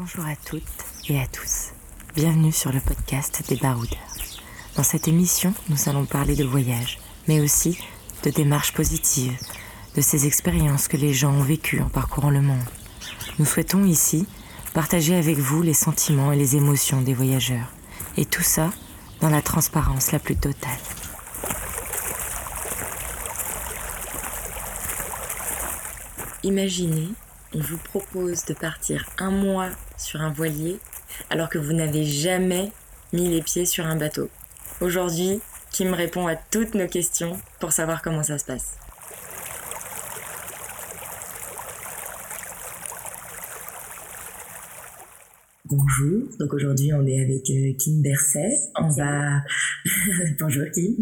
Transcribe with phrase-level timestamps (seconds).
[0.00, 0.62] Bonjour à toutes
[1.10, 1.72] et à tous.
[2.14, 3.98] Bienvenue sur le podcast des baroudeurs.
[4.74, 6.98] Dans cette émission, nous allons parler de voyage,
[7.28, 7.78] mais aussi
[8.24, 9.36] de démarches positives,
[9.94, 12.64] de ces expériences que les gens ont vécues en parcourant le monde.
[13.38, 14.26] Nous souhaitons ici
[14.72, 17.70] partager avec vous les sentiments et les émotions des voyageurs.
[18.16, 18.70] Et tout ça
[19.20, 20.70] dans la transparence la plus totale.
[26.42, 27.10] Imaginez,
[27.54, 30.78] on vous propose de partir un mois sur un voilier
[31.30, 32.72] alors que vous n'avez jamais
[33.12, 34.28] mis les pieds sur un bateau.
[34.80, 35.40] Aujourd'hui,
[35.72, 38.76] Kim répond à toutes nos questions pour savoir comment ça se passe.
[45.64, 48.50] Bonjour, donc aujourd'hui on est avec euh, Kim Berset.
[48.76, 49.40] On va
[50.40, 50.96] bonjour Kim.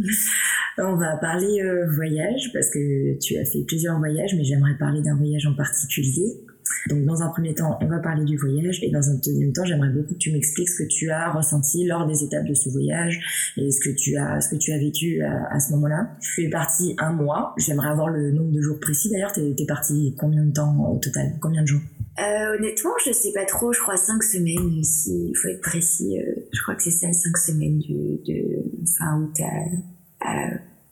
[0.80, 5.02] On va parler euh, voyage parce que tu as fait plusieurs voyages, mais j'aimerais parler
[5.02, 6.40] d'un voyage en particulier.
[6.88, 9.64] Donc dans un premier temps, on va parler du voyage et dans un deuxième temps,
[9.64, 12.68] j'aimerais beaucoup que tu m'expliques ce que tu as ressenti lors des étapes de ce
[12.68, 16.16] voyage et ce que tu as, ce que tu as vécu à, ce moment-là.
[16.20, 17.54] Tu es parti un mois.
[17.58, 19.10] J'aimerais avoir le nombre de jours précis.
[19.10, 21.32] D'ailleurs, tu es parti combien de temps au total?
[21.40, 21.82] Combien de jours?
[22.20, 23.72] Euh, honnêtement, je sais pas trop.
[23.72, 24.82] Je crois cinq semaines.
[24.84, 28.64] Si il faut être précis, euh, je crois que c'est ça, cinq semaines de, de
[28.96, 29.97] fin août à,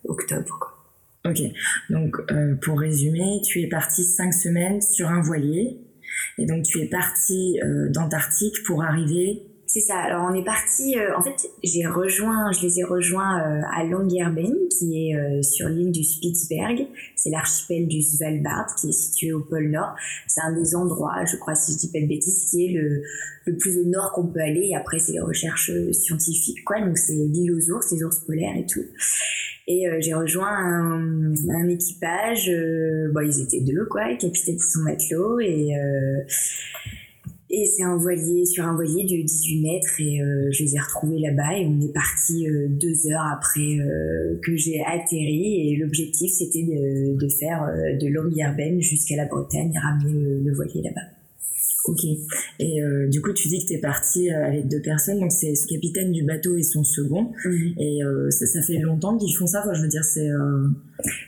[0.03, 0.77] octobre.
[1.25, 1.41] Ok,
[1.89, 5.77] donc euh, pour résumer, tu es parti cinq semaines sur un voilier
[6.37, 9.43] et donc tu es parti euh, d'Antarctique pour arriver.
[9.67, 9.99] C'est ça.
[9.99, 10.97] Alors on est parti.
[10.97, 13.37] Euh, en fait, j'ai rejoint, je les ai rejoints
[13.75, 16.87] à Longyearbyen, qui est sur l'île du Spitzberg.
[17.15, 19.93] C'est l'archipel du Svalbard, qui est situé au pôle Nord.
[20.27, 23.03] C'est un des endroits, je crois, si je dis pas de bêtises, qui est le,
[23.45, 24.69] le plus au nord qu'on peut aller.
[24.71, 26.79] Et après, c'est les recherches scientifiques, quoi.
[26.79, 28.85] Donc c'est l'île aux ours, les ours polaires et tout.
[29.67, 34.57] Et euh, j'ai rejoint un, un équipage, euh, bon, ils étaient deux, quoi, le capitaine
[34.59, 36.23] son matelot, et, euh,
[37.49, 40.19] et c'est un voilier, sur un voilier de 18 mètres, et
[40.51, 43.77] je les ai retrouvés là-bas, et on est parti deux heures après
[44.43, 47.65] que j'ai atterri, et l'objectif c'était de, faire
[47.99, 51.16] de Longyearbyen jusqu'à la Bretagne, et ramener le voilier là-bas.
[51.87, 52.03] Ok.
[52.59, 55.31] Et euh, du coup, tu dis que tu es parti euh, avec deux personnes, donc
[55.31, 57.31] c'est ce capitaine du bateau et son second.
[57.45, 57.73] Mhm.
[57.79, 59.73] Et euh, ça, ça, fait longtemps qu'ils font ça, quoi.
[59.73, 60.27] Je veux dire, c'est.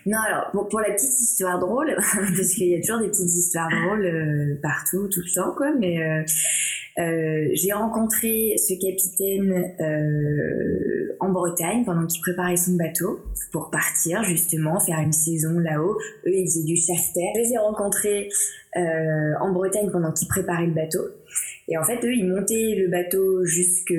[0.05, 1.95] Non, alors pour, pour, la petite histoire drôle,
[2.35, 5.73] parce qu'il y a toujours des petites histoires drôles partout, tout le temps, quoi.
[5.79, 6.25] Mais
[7.53, 9.73] j'ai rencontré ce capitaine
[11.19, 13.19] en Bretagne pendant qu'il préparait son bateau
[13.51, 15.97] pour partir justement faire une saison là-haut.
[16.25, 17.31] Eux, ils faisaient du charter.
[17.35, 18.29] Je les ai rencontrés
[18.77, 21.01] euh, en Bretagne pendant qu'ils préparaient le bateau.
[21.67, 23.93] Et en fait, eux, ils montaient le bateau jusqu'à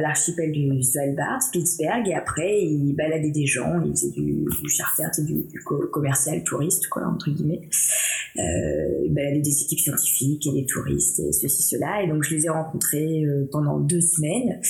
[0.00, 5.04] l'archipel du Svalbard, Spitzberg, et après, ils baladaient des gens, ils faisaient du, du charter,
[5.22, 7.62] du, du commercial, touriste, quoi, entre guillemets.
[8.38, 12.02] Euh, ils baladaient des équipes scientifiques et des touristes et ceci, cela.
[12.02, 14.60] Et donc, je les ai rencontrés euh, pendant deux semaines.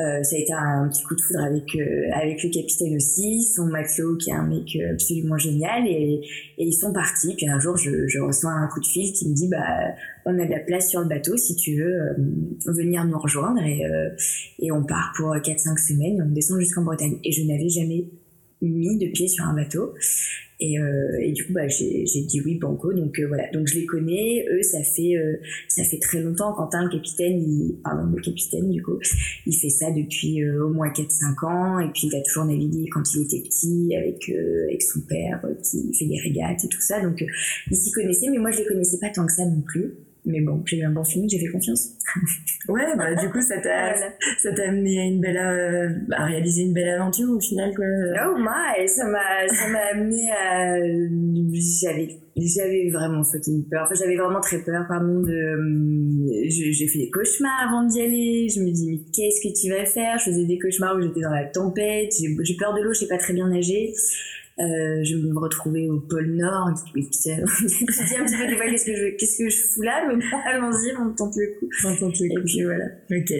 [0.00, 3.42] Euh, ça a été un petit coup de foudre avec euh, avec le capitaine aussi,
[3.42, 6.22] son matelot qui est un mec euh, absolument génial et,
[6.56, 7.34] et ils sont partis.
[7.36, 9.92] Puis un jour, je, je, reçois un coup de fil qui me dit bah
[10.24, 11.98] on a de la place sur le bateau si tu veux
[12.66, 13.82] venir nous rejoindre et
[14.60, 17.18] et on part pour 4-5 semaines on descend jusqu'en Bretagne.
[17.24, 18.06] Et je n'avais jamais
[18.62, 19.92] mis de pied sur un bateau
[20.60, 22.92] et, euh, et du coup, bah, j'ai dit oui, banco.
[22.92, 23.50] Donc euh, voilà.
[23.52, 24.44] Donc je les connais.
[24.52, 25.36] Eux, ça fait euh,
[25.68, 26.52] ça fait très longtemps.
[26.52, 28.98] Quentin, le capitaine, il, pardon, le capitaine du coup,
[29.46, 31.78] il fait ça depuis au moins 4-5 ans.
[31.80, 34.30] Et puis il a toujours navigué quand il était petit avec
[34.64, 37.00] avec son père qui fait des régates et tout ça.
[37.00, 37.24] Donc
[37.70, 39.94] ils s'y connaissaient, mais moi je les connaissais pas tant que ça non plus.
[40.26, 41.92] Mais bon, j'ai eu un bon film, j'ai fait confiance.
[42.68, 43.94] ouais, bah, du coup, ça t'a,
[44.38, 47.86] ça t'a amené à une belle, euh, à réaliser une belle aventure au final, quoi.
[48.26, 50.76] Oh my, ça m'a, ça m'a amené à,
[51.80, 53.84] j'avais, j'avais vraiment fucking peur.
[53.84, 58.48] Enfin, j'avais vraiment très peur, pardon, de, euh, j'ai fait des cauchemars avant d'y aller.
[58.48, 60.18] Je me dis, mais qu'est-ce que tu vas faire?
[60.18, 62.12] Je faisais des cauchemars où j'étais dans la tempête.
[62.18, 63.92] J'ai, j'ai peur de l'eau, je sais pas très bien nager.
[64.60, 66.70] Euh, je me retrouvais au pôle Nord.
[66.70, 69.82] Et puis, dis un petit peu des fois qu'est-ce que je, qu'est-ce que je fous
[69.82, 71.68] là, mais bon, allons-y, on tente le coup.
[71.84, 72.40] On tente le coup.
[72.40, 72.84] Et puis voilà.
[73.10, 73.32] Ok.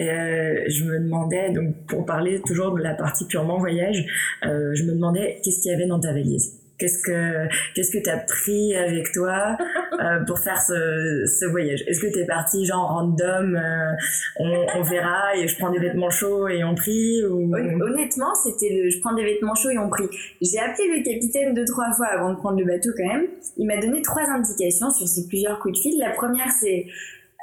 [0.00, 4.04] Euh, je me demandais, donc pour parler toujours de la partie purement voyage,
[4.44, 6.60] euh, je me demandais qu'est-ce qu'il y avait dans ta valise?
[6.78, 9.56] Qu'est-ce que qu'est-ce que t'as pris avec toi?
[10.00, 13.92] Euh, pour faire ce, ce voyage Est-ce que t'es parti genre random, euh,
[14.38, 17.54] on, on, verra et je prends des vêtements chauds et on prie ou...
[17.54, 20.08] Honnêtement, c'était le je prends des vêtements chauds et on prie.
[20.40, 23.26] J'ai appelé le capitaine deux trois fois avant de prendre le bateau quand même.
[23.56, 25.98] Il m'a donné trois indications sur ces plusieurs coups de fil.
[25.98, 26.86] La première c'est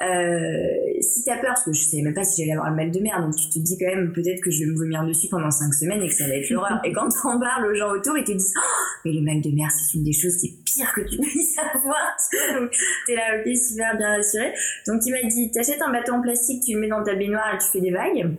[0.01, 2.91] euh, si t'as peur, parce que je savais même pas si j'allais avoir le mal
[2.91, 5.27] de mer, donc tu te dis quand même peut-être que je vais me vomir dessus
[5.29, 6.81] pendant 5 semaines et que ça va être l'horreur.
[6.83, 9.49] et quand on parle aux gens autour, ils te disent oh, mais le mal de
[9.51, 12.15] mer, c'est une des choses les pire que tu puisses avoir.
[12.59, 12.71] Donc,
[13.07, 14.53] t'es là, ok, super bien rassuré.
[14.87, 17.55] Donc, il m'a dit, t'achètes un bateau en plastique, tu le mets dans ta baignoire
[17.55, 18.35] et tu fais des vagues.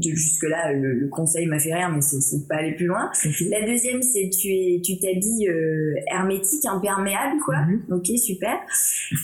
[0.00, 3.10] jusque-là, le, conseil m'a fait rire, mais c'est pas aller plus loin.
[3.50, 7.56] La deuxième, c'est tu es, tu t'habilles euh, hermétique, imperméable, quoi.
[7.56, 7.82] Mhm.
[7.90, 8.54] Ok, super.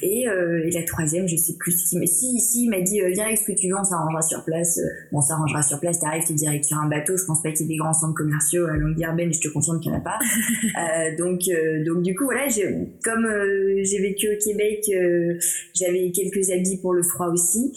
[0.03, 3.01] Et, euh, et, la troisième, je sais plus ce mais si, si, il m'a dit,
[3.01, 4.81] euh, viens avec ce que tu veux, on s'arrangera sur place.
[5.13, 7.17] bon, on s'arrangera sur place, t'arrives, t'es direct sur un bateau.
[7.17, 9.81] Je pense pas qu'il y ait des grands centres commerciaux à Longyearbyen, je te confirme
[9.81, 10.19] qu'il n'y en a pas.
[11.19, 11.41] donc,
[11.85, 12.44] donc du coup, voilà,
[13.03, 13.27] comme
[13.83, 14.85] j'ai vécu au Québec,
[15.75, 17.73] j'avais quelques habits pour le froid aussi.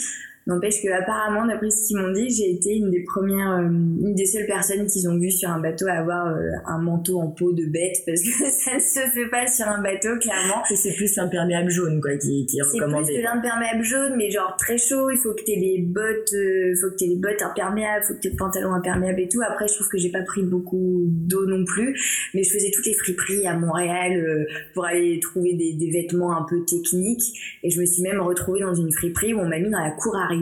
[0.47, 4.15] N'empêche que apparemment, d'après ce qu'ils m'ont dit, j'ai été une des premières, euh, une
[4.15, 7.51] des seules personnes qu'ils ont vu sur un bateau avoir euh, un manteau en peau
[7.51, 10.63] de bête parce que ça ne se fait pas sur un bateau, clairement.
[10.73, 13.07] C'est plus l'imperméable jaune, quoi, qui, qui est recommandé.
[13.07, 15.09] C'est plus l'imperméable jaune, mais genre très chaud.
[15.09, 18.19] Il faut que t'aies les bottes, euh, faut que t'aies les bottes imperméables, faut que
[18.19, 19.41] t'aies le pantalon imperméable et tout.
[19.45, 22.85] Après, je trouve que j'ai pas pris beaucoup d'eau non plus, mais je faisais toutes
[22.85, 27.59] les friperies à Montréal pour aller trouver des, des vêtements un peu techniques.
[27.63, 29.91] Et je me suis même retrouvée dans une friperie où on m'a mis dans la
[29.91, 30.36] cour arrière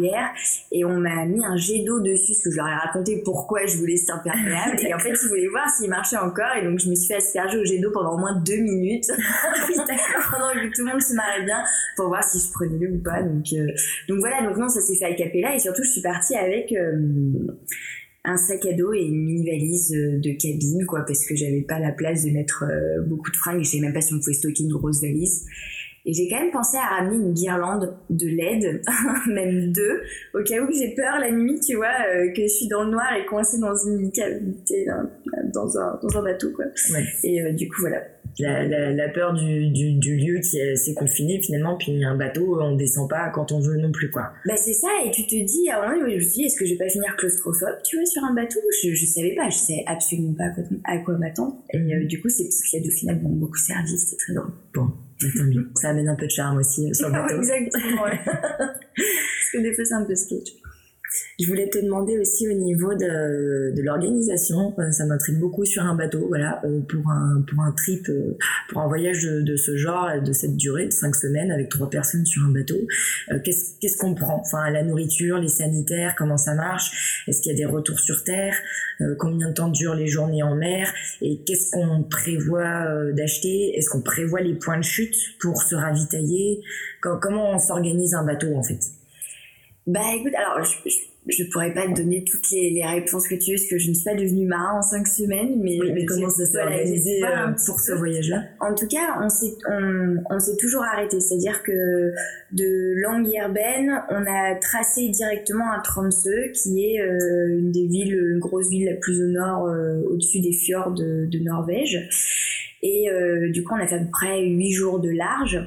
[0.72, 3.66] et on m'a mis un jet d'eau dessus parce que je leur ai raconté pourquoi
[3.66, 4.78] je voulais cet imperméable.
[4.88, 7.16] Et en fait ils voulaient voir s'il marchait encore et donc je me suis fait
[7.16, 9.06] asperger au jet d'eau pendant au moins deux minutes.
[10.32, 11.64] Pendant que tout le monde se marrait bien
[11.96, 13.22] pour voir si je prenais le ou pas.
[13.22, 13.68] Donc euh,
[14.08, 16.72] donc voilà donc non ça s'est fait à capella et surtout je suis partie avec
[16.72, 17.56] euh,
[18.24, 21.62] un sac à dos et une mini valise euh, de cabine quoi parce que j'avais
[21.62, 22.66] pas la place de mettre
[23.08, 23.64] beaucoup de fringues.
[23.64, 25.46] Je savais même pas si on pouvait stocker une grosse valise
[26.06, 28.82] et j'ai quand même pensé à ramener une guirlande de LED,
[29.28, 30.02] même deux,
[30.36, 32.92] au cas où j'ai peur la nuit, tu vois, euh, que je suis dans le
[32.92, 34.86] noir et coincée dans une cavité,
[35.54, 36.66] dans un, dans un bateau, quoi.
[37.24, 38.04] Et euh, du coup, voilà.
[38.38, 42.60] La, la, la peur du, du, du, lieu qui s'est confiné finalement, puis un bateau,
[42.62, 44.34] on descend pas quand on veut non plus, quoi.
[44.46, 46.60] Bah c'est ça, et tu te dis, à un moment, je me suis dit, est-ce
[46.60, 48.60] que je vais pas finir claustrophobe, tu vois, sur un bateau?
[48.84, 50.52] Je, je savais pas, je savais absolument pas
[50.84, 51.56] à quoi, m'attendre.
[51.74, 54.52] Et euh, du coup, ces petites LED au final m'ont beaucoup servi, c'était très drôle.
[54.74, 54.92] Bon.
[55.76, 57.42] Ça amène un peu de charme aussi euh, sur le bateau.
[57.42, 60.52] Exactement, Parce que des fois, c'est un peu sketch.
[61.40, 65.84] Je voulais te demander aussi au niveau de, de l'organisation, euh, ça m'intrigue beaucoup sur
[65.84, 68.38] un bateau, voilà, euh, pour un pour un trip, euh,
[68.70, 71.90] pour un voyage de, de ce genre, de cette durée de cinq semaines avec trois
[71.90, 72.78] personnes sur un bateau.
[73.44, 74.40] Qu'est-ce qu'est-ce qu'on prend?
[74.40, 77.24] Enfin, la nourriture, les sanitaires, comment ça marche?
[77.28, 78.56] Est-ce qu'il y a des retours sur terre?
[79.20, 80.94] Combien de temps durent les journées en mer?
[81.22, 83.78] Et qu'est-ce qu'on prévoit d'acheter?
[83.78, 86.62] Est-ce qu'on prévoit les points de chute pour se ravitailler?
[87.02, 88.80] Comment on s'organise un bateau en fait?
[89.88, 90.90] Bah écoute, alors je,
[91.28, 93.90] je, pourrais pas te donner toutes les, les, réponses que tu veux parce que je
[93.90, 97.52] ne suis pas devenue marin en cinq semaines, mais, mais comment ça s'est organisé euh,
[97.68, 98.46] pour ce voyage-là?
[98.62, 102.12] En tout cas, on s'est on, on s'est toujours arrêté, c'est-à-dire que
[102.52, 108.40] de Languierben, on a tracé directement à Tromsø, qui est euh, une des villes, une
[108.40, 112.10] grosse ville la plus au nord, euh, au-dessus des fjords de, de Norvège.
[112.82, 113.08] Et
[113.50, 115.60] du coup, on a fait à peu près huit jours de large.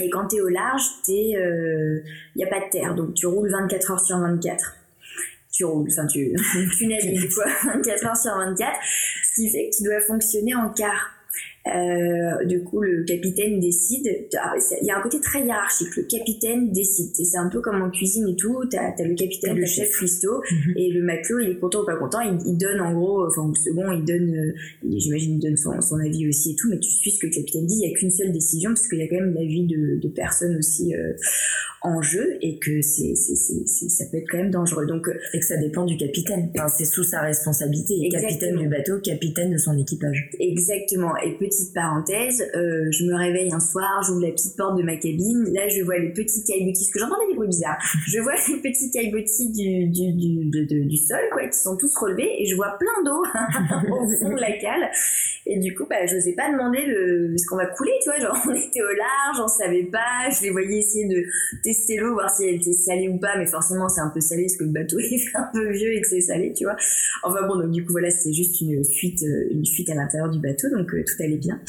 [0.00, 2.02] Et quand tu es au large, il
[2.36, 4.76] n'y a pas de terre, donc tu roules 24 heures sur 24.
[5.52, 6.34] Tu roules, enfin tu,
[6.78, 10.70] tu navigues quoi, 24 heures sur 24, ce qui fait que tu dois fonctionner en
[10.70, 11.10] quart.
[11.68, 14.06] Euh, du coup, le capitaine décide.
[14.32, 15.94] Il y a un côté très hiérarchique.
[15.96, 17.14] Le capitaine décide.
[17.14, 18.64] C'est un peu comme en cuisine et tout.
[18.70, 20.72] T'as as le capitaine, le chef cuistot, mhm.
[20.76, 22.20] et le matelot, il est content ou pas content.
[22.20, 25.98] Il, donne en gros, enfin le second, il donne, euh, j'imagine, il donne son, son,
[25.98, 26.68] avis aussi et tout.
[26.68, 27.78] Mais tu suis ce que le capitaine dit.
[27.80, 30.08] Il y a qu'une seule décision parce qu'il y a quand même l'avis de, de
[30.08, 31.12] personnes aussi euh,
[31.84, 34.86] en jeu et que c'est, c'est, c'est, ça peut être quand même dangereux.
[34.86, 36.50] Donc, euh, et que ça dépend du capitaine.
[36.56, 38.08] Enfin, c'est sous sa responsabilité.
[38.10, 40.30] Capitaine du bateau, capitaine de son équipage.
[40.38, 41.16] Exactement.
[41.18, 44.96] Et petite parenthèse, euh, je me réveille un soir, j'ouvre la petite porte de ma
[44.96, 45.44] cabine.
[45.52, 47.78] Là, je vois les petits caillebotis, parce que j'entendais des bruits bizarres.
[48.06, 52.28] Je vois les petits caillebotis du, du, du, du, sol, quoi, qui sont tous relevés
[52.38, 53.22] et je vois plein d'eau
[53.90, 54.90] au fond de la cale.
[55.46, 58.18] Et du coup, bah, je n'osais pas demander le, ce qu'on va couler, tu vois.
[58.18, 60.30] Genre, on était au large, on savait pas.
[60.30, 61.24] Je les voyais essayer de
[61.72, 63.36] tester l'eau, voir si elle était salée ou pas.
[63.38, 66.00] Mais forcément, c'est un peu salé parce que le bateau est un peu vieux et
[66.00, 66.76] que c'est salé, tu vois.
[67.22, 70.30] Enfin bon, donc du coup, voilà, c'est juste une fuite, euh, une fuite à l'intérieur
[70.30, 70.68] du bateau.
[70.70, 71.60] Donc, euh, tout allait bien.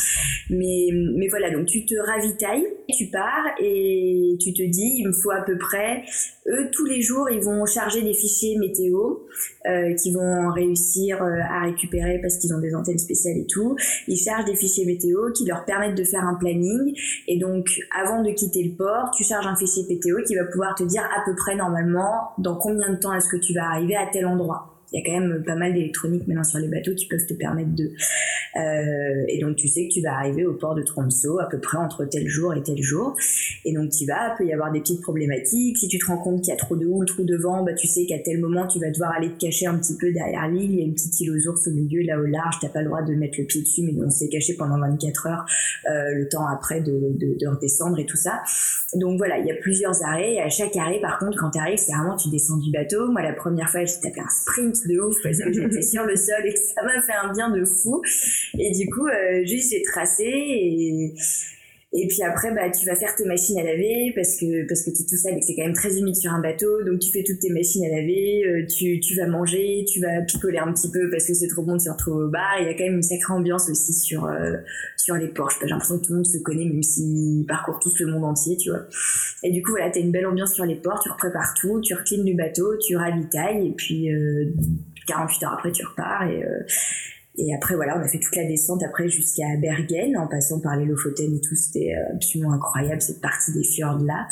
[0.49, 5.13] Mais, mais voilà, donc tu te ravitailles, tu pars et tu te dis, il me
[5.13, 6.03] faut à peu près,
[6.47, 9.19] eux, tous les jours, ils vont charger des fichiers météo
[9.65, 13.77] euh, qui vont réussir euh, à récupérer parce qu'ils ont des antennes spéciales et tout.
[14.07, 16.93] Ils chargent des fichiers météo qui leur permettent de faire un planning.
[17.27, 20.75] Et donc, avant de quitter le port, tu charges un fichier météo qui va pouvoir
[20.75, 23.95] te dire à peu près normalement dans combien de temps est-ce que tu vas arriver
[23.95, 24.72] à tel endroit.
[24.93, 27.33] Il y a quand même pas mal d'électronique maintenant sur les bateaux qui peuvent te
[27.33, 27.91] permettre de.
[28.55, 31.59] Euh, et donc tu sais que tu vas arriver au port de Tromsø à peu
[31.59, 33.17] près entre tel jour et tel jour.
[33.65, 35.77] Et donc tu vas, peut y avoir des petites problématiques.
[35.77, 37.73] Si tu te rends compte qu'il y a trop de houle, trop de vent, bah
[37.73, 40.47] tu sais qu'à tel moment tu vas devoir aller te cacher un petit peu derrière
[40.47, 40.71] l'île.
[40.71, 42.57] Il y a une petite île aux ours au milieu, là au large.
[42.61, 45.27] T'as pas le droit de mettre le pied dessus, mais on s'est caché pendant 24
[45.27, 45.45] heures,
[45.89, 48.43] euh, le temps après de, de, de redescendre et tout ça.
[48.95, 50.33] Donc voilà, il y a plusieurs arrêts.
[50.33, 53.11] Et à chaque arrêt, par contre, quand tu arrives, c'est vraiment tu descends du bateau.
[53.11, 56.15] Moi, la première fois, j'ai tapé un sprint de ouf parce que j'étais sur le
[56.15, 58.01] sol et que ça m'a fait un bien de fou.
[58.57, 61.13] Et du coup, euh, juste j'ai tracé et
[61.95, 64.89] et puis après, bah, tu vas faire tes machines à laver parce que parce que
[64.89, 66.81] es tout seul et c'est quand même très humide sur un bateau.
[66.83, 70.21] Donc tu fais toutes tes machines à laver, euh, tu, tu vas manger, tu vas
[70.21, 72.55] picoler un petit peu parce que c'est trop bon de se retrouver au bar.
[72.59, 74.53] Il y a quand même une sacrée ambiance aussi sur euh,
[74.97, 75.51] sur les ports.
[75.61, 78.57] J'ai l'impression que tout le monde se connaît même s'ils parcourent tous le monde entier,
[78.57, 78.87] tu vois.
[79.43, 80.99] Et du coup, voilà, t'as une belle ambiance sur les ports.
[81.03, 84.09] Tu reprépares tout, tu reclines du bateau, tu ravitailles et puis
[85.07, 86.27] 48 euh, heures après, tu repars
[87.35, 90.75] et après, voilà, on a fait toute la descente après jusqu'à Bergen, en passant par
[90.75, 91.55] les Lofoten et tout.
[91.55, 94.27] C'était euh, absolument incroyable, cette partie des fjords là.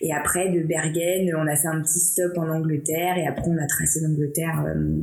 [0.00, 3.18] Et après, de Bergen, on a fait un petit stop en Angleterre.
[3.18, 4.96] Et après, on a tracé l'Angleterre euh,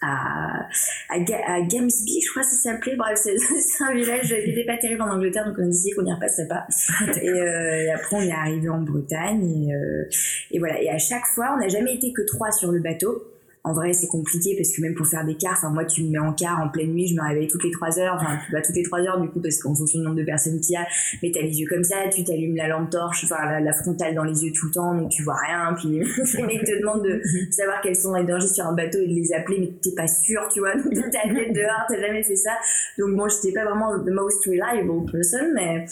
[0.00, 0.68] à,
[1.08, 2.94] à, à, Gamesby, je crois que ça s'appelait.
[2.94, 3.34] Bref, c'est
[3.84, 6.68] un village qui n'était pas terrible en Angleterre, donc on disait qu'on n'y repasserait pas.
[7.20, 9.44] et, euh, et, après, on est arrivé en Bretagne.
[9.44, 10.04] Et, euh,
[10.52, 10.80] et voilà.
[10.80, 13.24] Et à chaque fois, on n'a jamais été que trois sur le bateau
[13.62, 16.10] en vrai c'est compliqué parce que même pour faire des quarts enfin moi tu me
[16.10, 18.62] mets en quart en pleine nuit je me réveille toutes les trois heures enfin pas
[18.62, 20.76] toutes les trois heures du coup parce qu'en fonction du nombre de personnes qu'il y
[20.76, 20.86] a
[21.22, 24.24] mais t'as les yeux comme ça tu t'allumes la lampe torche enfin la, frontale dans
[24.24, 25.88] les yeux tout le temps donc tu vois rien puis
[26.36, 29.14] les mecs te demandent de savoir quels sont les dangers sur un bateau et de
[29.14, 32.22] les appeler mais t'es pas sûr tu vois donc t'as la tête dehors t'as jamais
[32.22, 32.52] fait ça.
[32.98, 35.84] Donc bon j'étais pas vraiment the most reliable person mais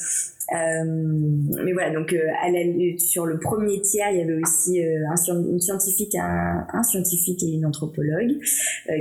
[0.50, 2.60] mais voilà, donc euh, à la,
[2.98, 7.42] sur le premier tiers, il y avait aussi euh, un, une scientifique, un, un, scientifique
[7.42, 8.38] et une anthropologue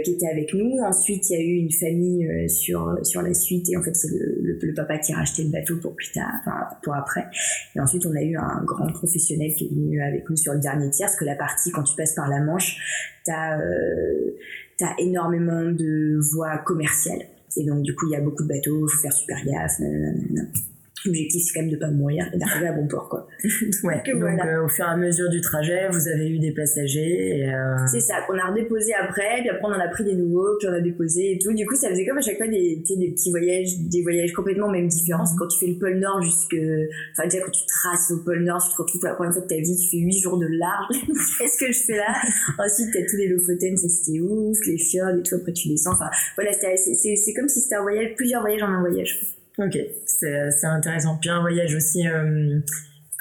[0.04, 0.78] qui étaient avec nous.
[0.80, 4.10] Ensuite, il y a eu une famille sur sur la suite, et en fait, c'est
[4.10, 7.26] le, le, papa qui a racheté le bateau pour plus tard, enfin pour après.
[7.76, 10.60] Et ensuite, on a eu un grand professionnel qui est venu avec nous sur le
[10.60, 12.78] dernier tiers, parce que la partie quand tu passes par la Manche,
[13.26, 13.58] t'as
[14.82, 17.26] as énormément de voies commerciales.
[17.56, 19.80] Et donc, du coup, il y a beaucoup de bateaux, faut faire super gaffe.
[21.06, 23.28] L'objectif, c'est quand même de pas mourir et d'arriver à bon port, quoi.
[23.84, 24.02] ouais.
[24.06, 27.46] Donc, euh, au fur et à mesure du trajet, vous avez eu des passagers.
[27.48, 27.76] Euh...
[27.92, 30.68] C'est ça, qu'on a redéposé après, puis après on en a pris des nouveaux, puis
[30.68, 31.54] on a déposé et tout.
[31.54, 34.70] Du coup, ça faisait comme à chaque fois des, des petits voyages, des voyages complètement
[34.70, 35.24] même différents.
[35.24, 35.38] Mhm.
[35.38, 36.56] Quand tu fais le pôle Nord jusque,
[37.14, 39.44] enfin, déjà quand tu traces au pôle Nord, tu te retrouves pour la première fois
[39.44, 40.96] de ta vie, tu fais 8 jours de large.
[41.40, 42.16] Qu'est-ce que je fais là?
[42.60, 45.94] Ensuite, t'as tous les Lofoten, ça c'était ouf, les fjords et tout, après tu descends.
[45.94, 49.20] Enfin, voilà, c'est comme si c'était un voyage, plusieurs voyages en un voyage.
[49.58, 51.18] Ok, c'est intéressant.
[51.20, 52.60] Puis un voyage aussi euh,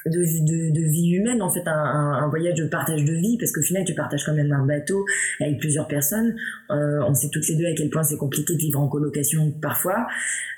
[0.06, 3.52] de, de, de, vie humaine, en fait, un, un, voyage de partage de vie, parce
[3.52, 5.04] qu'au final, tu partages quand même un bateau
[5.40, 6.36] avec plusieurs personnes.
[6.70, 9.50] Euh, on sait toutes les deux à quel point c'est compliqué de vivre en colocation
[9.62, 10.06] parfois.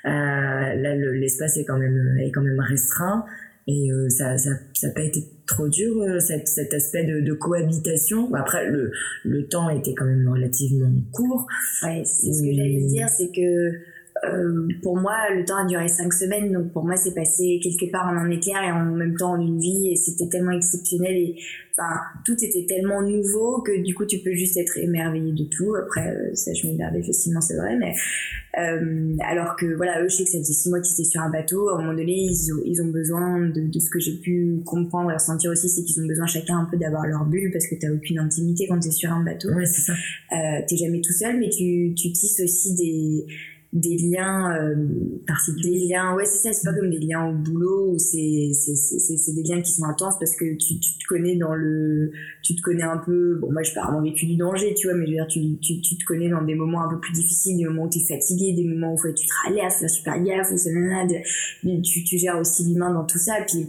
[0.05, 3.25] Euh, là, l'espace est quand même est quand même restreint.
[3.67, 7.19] Et euh, ça, ça, ça n'a pas été trop dur, euh, cet, cet aspect de,
[7.19, 8.33] de, cohabitation.
[8.33, 8.91] Après, le,
[9.23, 11.45] le temps était quand même relativement court.
[11.83, 13.73] Ouais, c'est ce que j'allais dire, c'est que
[14.25, 17.91] euh, pour moi, le temps a duré cinq semaines, donc pour moi, c'est passé quelque
[17.91, 21.15] part en un éclair et en même temps en une vie, et c'était tellement exceptionnel
[21.15, 21.35] et
[21.71, 21.93] enfin
[22.25, 25.73] tout était tellement nouveau que du coup, tu peux juste être émerveillé de tout.
[25.75, 27.93] Après, euh, ça, je m'émerveille facilement, c'est vrai, mais
[28.57, 31.21] euh, alors que voilà, eux, je sais que ça faisait six mois qu'ils étaient sur
[31.21, 31.69] un bateau.
[31.69, 34.61] À un moment donné, ils ont, ils ont besoin de, de ce que j'ai pu
[34.65, 37.67] comprendre et ressentir aussi, c'est qu'ils ont besoin chacun un peu d'avoir leur bulle parce
[37.67, 39.49] que t'as aucune intimité quand t'es sur un bateau.
[39.53, 39.93] Ouais, c'est ça.
[39.93, 43.25] Euh, t'es jamais tout seul, mais tu, tu tisses aussi des
[43.71, 44.75] des liens euh,
[45.61, 48.75] des liens ouais c'est ça c'est pas comme des liens au boulot où c'est c'est
[48.75, 52.11] c'est des liens qui sont intenses parce que tu, tu te connais dans le
[52.41, 54.97] tu te connais un peu bon moi j'ai pas vraiment vécu du danger tu vois
[54.97, 57.13] mais je veux dire tu, tu, tu te connais dans des moments un peu plus
[57.13, 60.23] difficiles des moments où t'es fatigué des moments où faut tu te à faire super
[60.23, 60.71] gaffe ou ça
[61.61, 63.67] tu tu gères aussi l'humain dans tout ça puis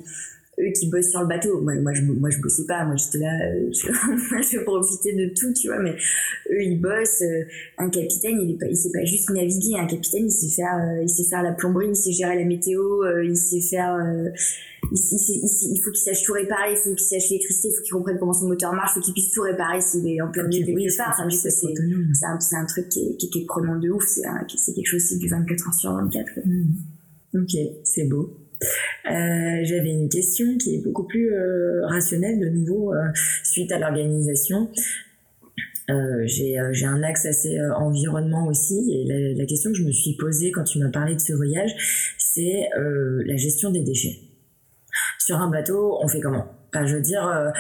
[0.61, 1.61] eux qui bossent sur le bateau.
[1.61, 2.85] Moi, moi, je, moi, je bossais pas.
[2.85, 5.79] Moi, j'étais là, euh, je, profiter de tout, tu vois.
[5.81, 5.95] Mais
[6.51, 7.23] eux, ils bossent.
[7.23, 7.45] Euh,
[7.79, 9.79] un capitaine, il est pas, il sait pas juste naviguer.
[9.79, 12.45] Un capitaine, il sait faire, euh, il sait faire la plomberie, il sait gérer la
[12.45, 13.97] météo, il sait faire,
[14.91, 17.83] il, il, il, faut qu'il sache tout réparer, il faut qu'il sache l'électricité, il faut
[17.83, 20.31] qu'il comprenne comment son moteur marche, il faut qu'il puisse tout réparer s'il est en
[20.31, 21.15] plein milieu de quelque part.
[21.17, 24.05] C'est, un, truc qui est, qui, est prenant de ouf.
[24.07, 26.31] C'est, quelque chose, c'est du 24 heures sur 24.
[27.35, 28.40] Ok, c'est beau.
[29.07, 33.07] Euh, j'avais une question qui est beaucoup plus euh, rationnelle de nouveau euh,
[33.43, 34.71] suite à l'organisation.
[36.25, 40.63] j'ai un axe assez environnement aussi et la, question que je me suis posée quand
[40.63, 44.21] tu m'as parlé de ce voyage, c'est la gestion des déchets.
[45.19, 46.47] Sur un bateau, on fait comment?
[46.75, 47.51] Je veux dire, euh,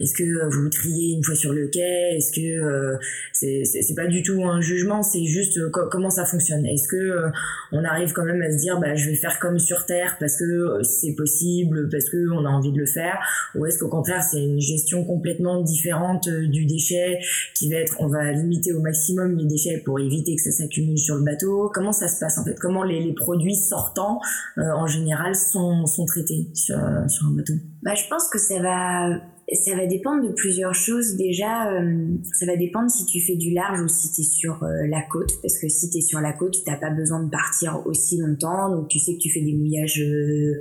[0.00, 2.16] est-ce que vous triez une fois sur le quai?
[2.16, 2.96] Est-ce que euh,
[3.32, 6.66] c'est c'est pas du tout un jugement, c'est juste euh, comment ça fonctionne?
[6.66, 7.30] Est-ce que
[7.72, 10.36] on arrive quand même à se dire, bah je vais faire comme sur terre parce
[10.36, 13.18] que c'est possible, parce que on a envie de le faire,
[13.54, 17.18] ou est-ce qu'au contraire c'est une gestion complètement différente du déchet
[17.54, 20.98] qui va être, on va limiter au maximum les déchets pour éviter que ça s'accumule
[20.98, 21.70] sur le bateau?
[21.72, 22.58] Comment ça se passe en fait?
[22.60, 24.20] Comment les, les produits sortants
[24.56, 26.76] en général sont sont traités sur
[27.08, 27.54] sur un bateau?
[27.82, 29.20] Bah, je pense que ça va
[29.52, 31.16] ça va dépendre de plusieurs choses.
[31.16, 34.86] Déjà, euh, ça va dépendre si tu fais du large ou si tu sur euh,
[34.88, 35.30] la côte.
[35.40, 38.70] Parce que si tu sur la côte, tu pas besoin de partir aussi longtemps.
[38.74, 40.60] Donc tu sais que tu fais des mouillages euh,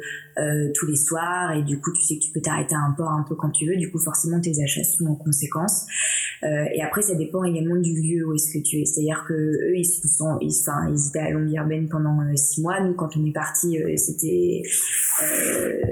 [0.74, 3.10] tous les soirs et du coup tu sais que tu peux t'arrêter à un port
[3.10, 3.75] un peu quand tu veux.
[3.77, 5.86] Du coup forcément tes achats sont en conséquence.
[6.44, 8.86] et après ça dépend également du lieu où est-ce que tu es.
[8.86, 12.82] C'est-à-dire que eux ils sont, ils, enfin, ils étaient à Longyearbyen pendant six mois.
[12.82, 14.62] Nous quand on est parti, c'était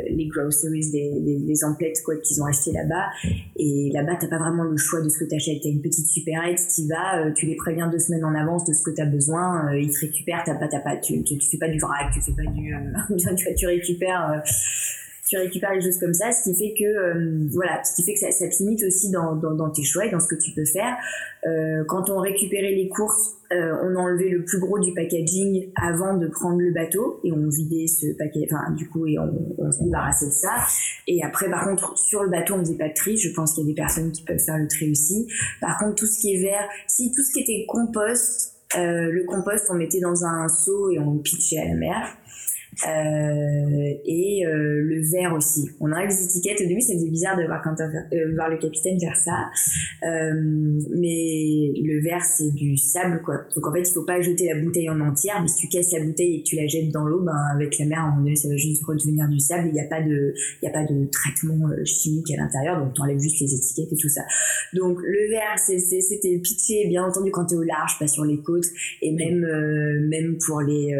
[0.10, 3.10] les groceries, les, les, emplettes quoi qu'ils ont acheté là là-bas.
[3.56, 5.62] Et là-bas, t'as pas vraiment le choix de ce que t'achètes.
[5.64, 8.74] T'as une petite supérette, t'y vas, euh, tu les préviens deux semaines en avance de
[8.74, 11.58] ce que t'as besoin, euh, ils te récupèrent, t'as pas, t'as pas, tu, tu, fais
[11.58, 14.33] pas du vrac, tu fais pas du, euh, tu, tu récupères
[15.34, 18.14] tu récupères les choses comme ça, ce qui fait que euh, voilà, ce qui fait
[18.14, 20.96] que ça, te limite aussi dans, tes choix et dans ce que tu peux faire.
[21.48, 26.18] Euh, quand on récupérait les courses, euh, on enlevait le plus gros du packaging avant
[26.18, 29.72] de prendre le bateau et on vidait ce paquet, enfin du coup et on, on
[29.72, 30.56] se débarrassait de ça.
[31.08, 33.18] Et après, par contre, sur le bateau, on faisait pas de tri.
[33.18, 35.28] Je pense qu'il y a des personnes qui peuvent faire le tri aussi.
[35.62, 39.68] Par contre, tout ce qui est vert, si tout ce qui était compost, le compost,
[39.70, 42.18] on mettait dans un seau et on pitchait à la mer.
[42.88, 45.70] Euh, et euh, le verre aussi.
[45.80, 46.62] On enlève les étiquettes.
[46.62, 49.50] Au début, ça faisait bizarre de voir, quand euh, voir le capitaine faire ça.
[50.04, 50.34] Euh,
[50.96, 53.42] mais le verre, c'est du sable, quoi.
[53.56, 55.42] Donc en fait, il faut pas jeter la bouteille en entière.
[55.42, 57.78] Mais si tu casses la bouteille et que tu la jettes dans l'eau, ben avec
[57.80, 59.68] la mer, à un ça va juste redevenir du sable.
[59.68, 62.80] Il n'y a pas de, il a pas de traitement chimique à l'intérieur.
[62.80, 64.22] Donc tu enlèves juste les étiquettes et tout ça.
[64.74, 68.40] Donc le verre, c'était pitché, bien entendu, quand tu es au large, pas sur les
[68.40, 68.66] côtes,
[69.02, 69.42] et même,
[70.08, 70.96] même pour les,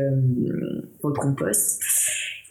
[1.00, 1.63] pour le compost.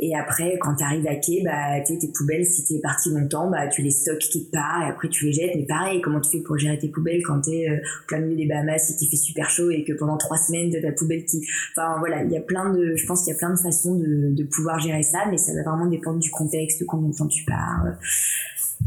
[0.05, 3.69] Et après, quand tu arrives à quai, bah, tes poubelles, si t'es parti longtemps, bah,
[3.69, 5.53] tu les stockes quelque part et après tu les jettes.
[5.55, 7.77] Mais pareil, comment tu fais pour gérer tes poubelles quand t'es euh,
[8.09, 10.91] plein milieu des Bahamas et qu'il fait super chaud et que pendant trois semaines, ta
[10.91, 13.51] poubelle qui, enfin voilà, il y a plein de, je pense qu'il y a plein
[13.51, 17.15] de façons de, pouvoir gérer ça, mais ça va vraiment dépendre du contexte, combien de
[17.15, 17.85] temps tu pars.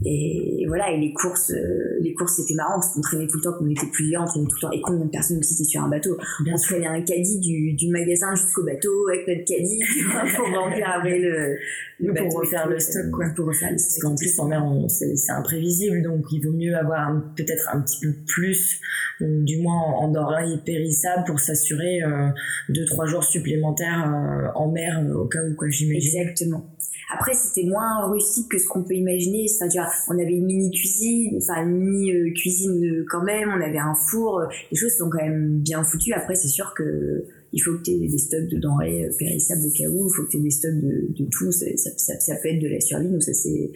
[0.04, 3.44] Et, voilà, et les courses, euh, les courses c'était marrant parce qu'on traînait tout le
[3.44, 4.72] temps, qu'on était plusieurs, on traînait tout le temps.
[4.72, 6.18] Et combien de personnes aussi c'était sur un bateau
[6.52, 9.80] On se traînait un caddie du, du magasin jusqu'au bateau avec notre caddie
[10.36, 11.58] pour remplir après le,
[12.00, 12.28] bateau.
[12.30, 13.26] Pour refaire le stock, quoi.
[13.36, 14.02] Pour refaire le stock.
[14.02, 18.14] Qu'en plus, en mer, c'est imprévisible, donc il vaut mieux avoir peut-être un petit peu
[18.28, 18.80] plus,
[19.22, 22.30] ou du moins en denrées périssables pour s'assurer euh,
[22.70, 26.20] deux, trois jours supplémentaires euh, en mer au cas où, quoi, j'imagine.
[26.20, 26.76] Exactement.
[27.14, 29.48] Après, c'était moins rustique que ce qu'on peut imaginer.
[29.48, 33.50] C'est-à-dire, on avait une mini cuisine, enfin une mini euh, cuisine euh, quand même.
[33.50, 34.42] On avait un four.
[34.72, 36.14] Les choses sont quand même bien foutues.
[36.14, 39.66] Après, c'est sûr que il faut que tu aies des stocks de denrées euh, périssables
[39.66, 42.20] au cas où, il faut que tu aies des stocks de, de tout, ça, ça,
[42.20, 43.72] ça, peut être de la survie, nous ça s'est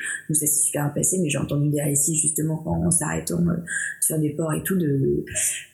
[0.48, 3.56] super bien passé, mais j'ai entendu des récits justement en s'arrêtant euh,
[4.02, 5.24] sur des ports et tout de,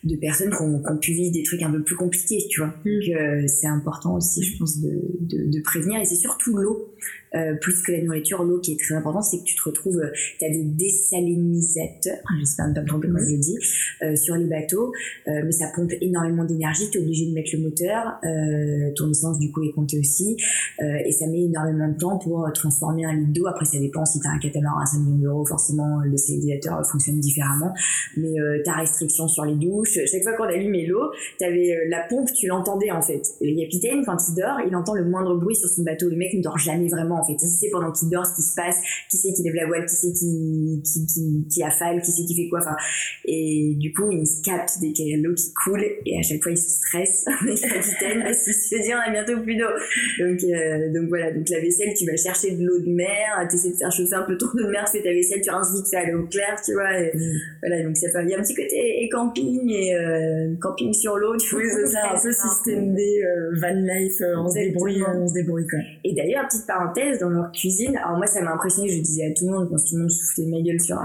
[0.04, 2.74] de personnes qui ont, pu vivre des trucs un peu plus compliqués, tu vois.
[2.84, 2.90] Mm.
[2.90, 6.92] Donc euh, c'est important aussi, je pense, de, de, de prévenir, et c'est surtout l'eau.
[7.34, 10.00] Euh, plus que la nourriture, l'eau qui est très importante, c'est que tu te retrouves,
[10.38, 13.56] tu as des désalinisateurs, j'espère ne pas me tromper quand je le dis,
[14.02, 14.92] euh, sur les bateaux,
[15.28, 19.10] euh, mais ça pompe énormément d'énergie, tu es obligé de mettre le moteur, euh, ton
[19.10, 20.36] essence du coup est comptée aussi,
[20.80, 23.46] euh, et ça met énormément de temps pour transformer un litre d'eau.
[23.46, 26.86] Après, ça dépend si tu as un catamaran à 5 millions d'euros, forcément le stabilisateur
[26.86, 27.72] fonctionne différemment,
[28.16, 32.02] mais euh, ta restriction sur les douches, chaque fois qu'on allumait l'eau, tu avais la
[32.08, 33.22] pompe, tu l'entendais en fait.
[33.40, 36.08] Le capitaine, quand il dort, il entend le moindre bruit sur son bateau.
[36.08, 37.36] Le mec ne dort jamais vraiment en fait.
[37.40, 38.76] Il sait pendant qu'il dort ce qui se passe,
[39.10, 42.24] qui sait qui lève la voile, qui sait qui, qui, qui, qui affale, qui sait
[42.24, 42.60] qui fait quoi.
[42.60, 42.76] Enfin,
[43.24, 46.22] et du coup, il se capte dès qu'il y a l'eau qui coule et à
[46.22, 47.24] chaque fois il se stresse.
[47.26, 49.72] capitaine parce qu'il se dit on a bientôt plus d'eau.
[50.18, 53.56] Donc, euh, donc voilà, donc la vaisselle, tu vas chercher de l'eau de mer, tu
[53.56, 55.50] essaies de faire chauffer un peu ton eau de mer, tu fais ta vaisselle, tu
[55.50, 56.98] rinces vite, ça à l'eau claire, tu vois.
[56.98, 57.36] Et, mm.
[57.62, 60.92] Voilà, donc ça fait, il y a un petit côté et camping et euh, camping
[60.92, 61.64] sur l'eau, tu vois.
[61.64, 65.34] Oui, c'est ça, un peu système D, euh, van life, on se débrouille, on se
[65.34, 65.78] débrouille quoi.
[66.04, 69.34] Et d'ailleurs, petite parenthèse, dans leur cuisine, alors moi ça m'a impressionné, je disais à
[69.34, 71.00] tout le monde, quand tout le monde de ma gueule sur,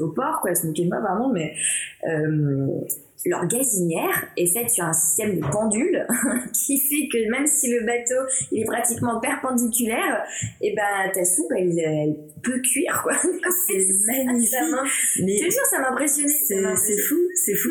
[0.00, 1.54] au port, quoi, se moquait de moi, pardon, mais
[3.24, 6.06] leur gazinière est faite sur un système de pendule
[6.52, 10.24] qui fait que même si le bateau il est pratiquement perpendiculaire,
[10.60, 13.14] et eh ben ta soupe elle, peut cuire quoi.
[13.66, 14.58] C'est magnifique.
[15.22, 16.28] Mais je ça m'a impressionné.
[16.28, 17.70] C'est fou, c'est fou.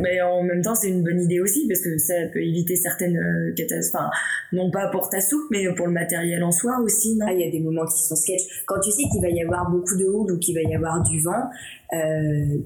[0.00, 3.16] mais en même temps c'est une bonne idée aussi parce que ça peut éviter certaines
[3.16, 4.14] euh, catastrophes.
[4.52, 7.18] non pas pour ta soupe mais pour le matériel en soi aussi.
[7.22, 8.42] Ah il y a des moments qui sont sketch.
[8.66, 11.02] Quand tu sais qu'il va y avoir beaucoup de houle ou qu'il va y avoir
[11.02, 11.79] du vent, euh,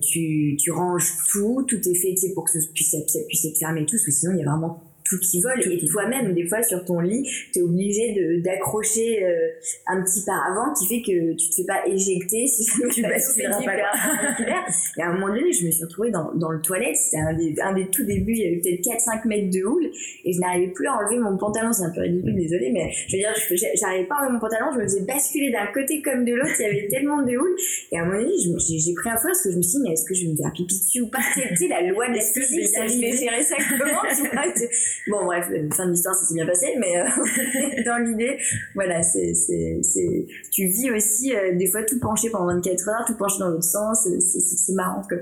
[0.01, 3.83] tu, tu ranges tout, tout est fait pour que ça puisse, ça puisse être fermé
[3.83, 5.61] et tout, parce que sinon il y a vraiment tout qui vole.
[5.71, 9.49] Et toi-même, des fois, sur ton lit, tu es obligé d'accrocher euh,
[9.87, 13.73] un petit paravent qui fait que tu te fais pas éjecter si tu basculeras pas.
[14.99, 16.97] et à un moment donné, je me suis retrouvée dans, dans le toilette.
[16.97, 18.33] C'était un des, un des tout débuts.
[18.33, 19.91] Il y avait peut-être 4-5 mètres de houle.
[20.25, 21.73] Et je n'arrivais plus à enlever mon pantalon.
[21.73, 23.33] C'est un peu ridicule, désolé, mais je veux dire,
[23.75, 24.67] j'arrivais pas à enlever mon pantalon.
[24.75, 26.55] Je me faisais basculer d'un côté comme de l'autre.
[26.59, 27.57] Il y avait tellement de houle.
[27.93, 29.85] Et à un moment donné, j'ai pris un feu parce que je me suis dit,
[29.85, 31.19] mais est-ce que je vais me faire pipi dessus ou pas?
[31.35, 34.03] Sais, la loi de la physique, ça, je vais gérer ça comment?
[35.09, 37.05] Bon, bref, fin de l'histoire, ça s'est bien passé, mais euh,
[37.85, 38.39] dans l'idée,
[38.75, 43.05] voilà, c'est, c'est, c'est, tu vis aussi euh, des fois tout penché pendant 24 heures,
[43.07, 45.21] tout penché dans l'autre sens, c'est, c'est, marrant comme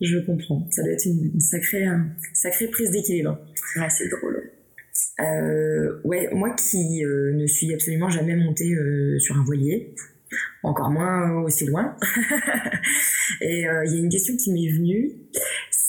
[0.00, 0.66] Je comprends.
[0.70, 1.86] Ça doit être une sacrée,
[2.34, 3.38] sacrée prise d'équilibre.
[3.76, 4.50] Ouais, c'est drôle.
[5.20, 8.76] Euh, ouais, moi qui ne suis absolument jamais montée
[9.18, 9.94] sur un voilier,
[10.62, 11.96] encore moins aussi loin.
[13.40, 15.12] Et il y a une question qui m'est venue,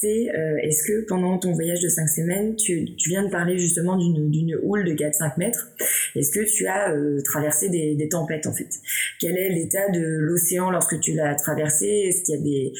[0.05, 4.55] euh, est-ce que pendant ton voyage de 5 semaines, tu, viens de parler justement d'une
[4.63, 5.69] houle de 4-5 mètres,
[6.15, 8.69] est-ce que tu as euh, traversé des, tempêtes en fait?
[9.19, 11.85] Quel est l'état de l'océan lorsque tu l'as traversé?
[11.85, 12.73] Est-ce qu'il y a des,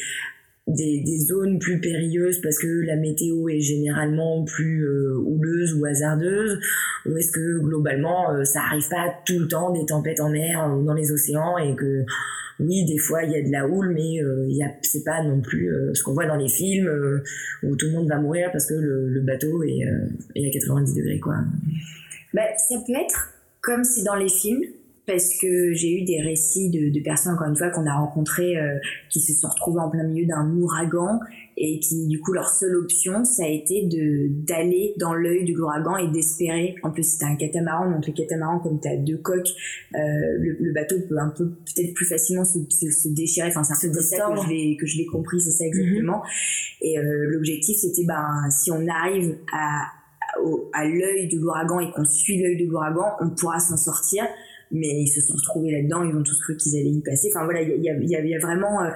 [0.68, 6.60] des, zones plus périlleuses parce que la météo est généralement plus euh, houleuse ou hasardeuse
[7.06, 10.84] ou est-ce que globalement ça arrive pas tout le temps des tempêtes en mer ou
[10.84, 12.06] dans les océans et que
[12.60, 15.24] oui, des fois il y a de la houle, mais euh, il y c'est pas
[15.24, 17.24] non plus euh, ce qu'on voit dans les films euh,
[17.64, 19.86] où tout le monde va mourir parce que le, bateau est,
[20.36, 21.36] est, à 90 degrés, quoi.
[22.34, 24.64] Bah, ça peut être comme c'est dans les films,
[25.06, 28.58] parce que j'ai eu des récits de, de, personnes, encore une fois, qu'on a rencontrées,
[28.58, 28.78] euh,
[29.10, 31.20] qui se sont retrouvées en plein milieu d'un ouragan
[31.58, 35.54] et qui, du coup, leur seule option, ça a été de d'aller dans l'œil de
[35.54, 36.76] l'ouragan et d'espérer.
[36.84, 39.50] En plus, c'était un catamaran, donc le catamaran, comme tu as deux coques,
[39.96, 40.00] euh,
[40.40, 43.50] le, le, bateau peut un peu, peut-être plus facilement se, se, déchirer.
[43.50, 46.20] Enfin, c'est un peu ça que je l'ai que je l'ai compris, c'est ça exactement.
[46.20, 46.88] Mm-hmm.
[46.88, 49.84] Et euh, l'objectif, c'était, ben, si on arrive à
[50.74, 54.26] à l'œil de l'ouragan et qu'on suit l'œil de l'ouragan, on pourra s'en sortir
[54.74, 57.30] mais ils se sont retrouvés là-dedans, ils ont tous cru qu'ils allaient y passer.
[57.34, 58.84] Enfin voilà, il y a, y, a, y a, vraiment...
[58.84, 58.90] Euh,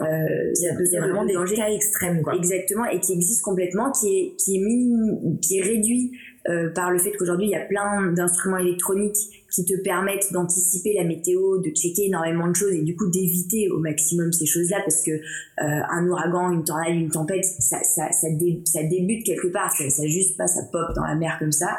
[0.00, 2.34] euh, il y a, vraiment des cas extrêmes quoi.
[2.34, 6.12] exactement et qui existe complètement qui est qui est minim, qui est réduit
[6.50, 10.92] euh, par le fait qu'aujourd'hui il y a plein d'instruments électroniques qui te permettent d'anticiper
[10.92, 14.80] la météo, de checker énormément de choses et du coup d'éviter au maximum ces choses-là
[14.84, 15.20] parce que euh,
[15.58, 20.36] un ouragan, une tornade, une tempête, ça, ça, ça, débute quelque part, ça, ça, juste
[20.36, 21.78] pas, ça pop dans la mer comme ça.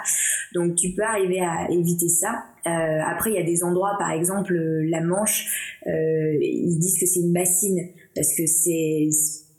[0.56, 2.46] Donc tu peux arriver à éviter ça.
[2.66, 7.06] Euh, après, il y a des endroits, par exemple la Manche, euh, ils disent que
[7.06, 9.08] c'est une bassine parce que c'est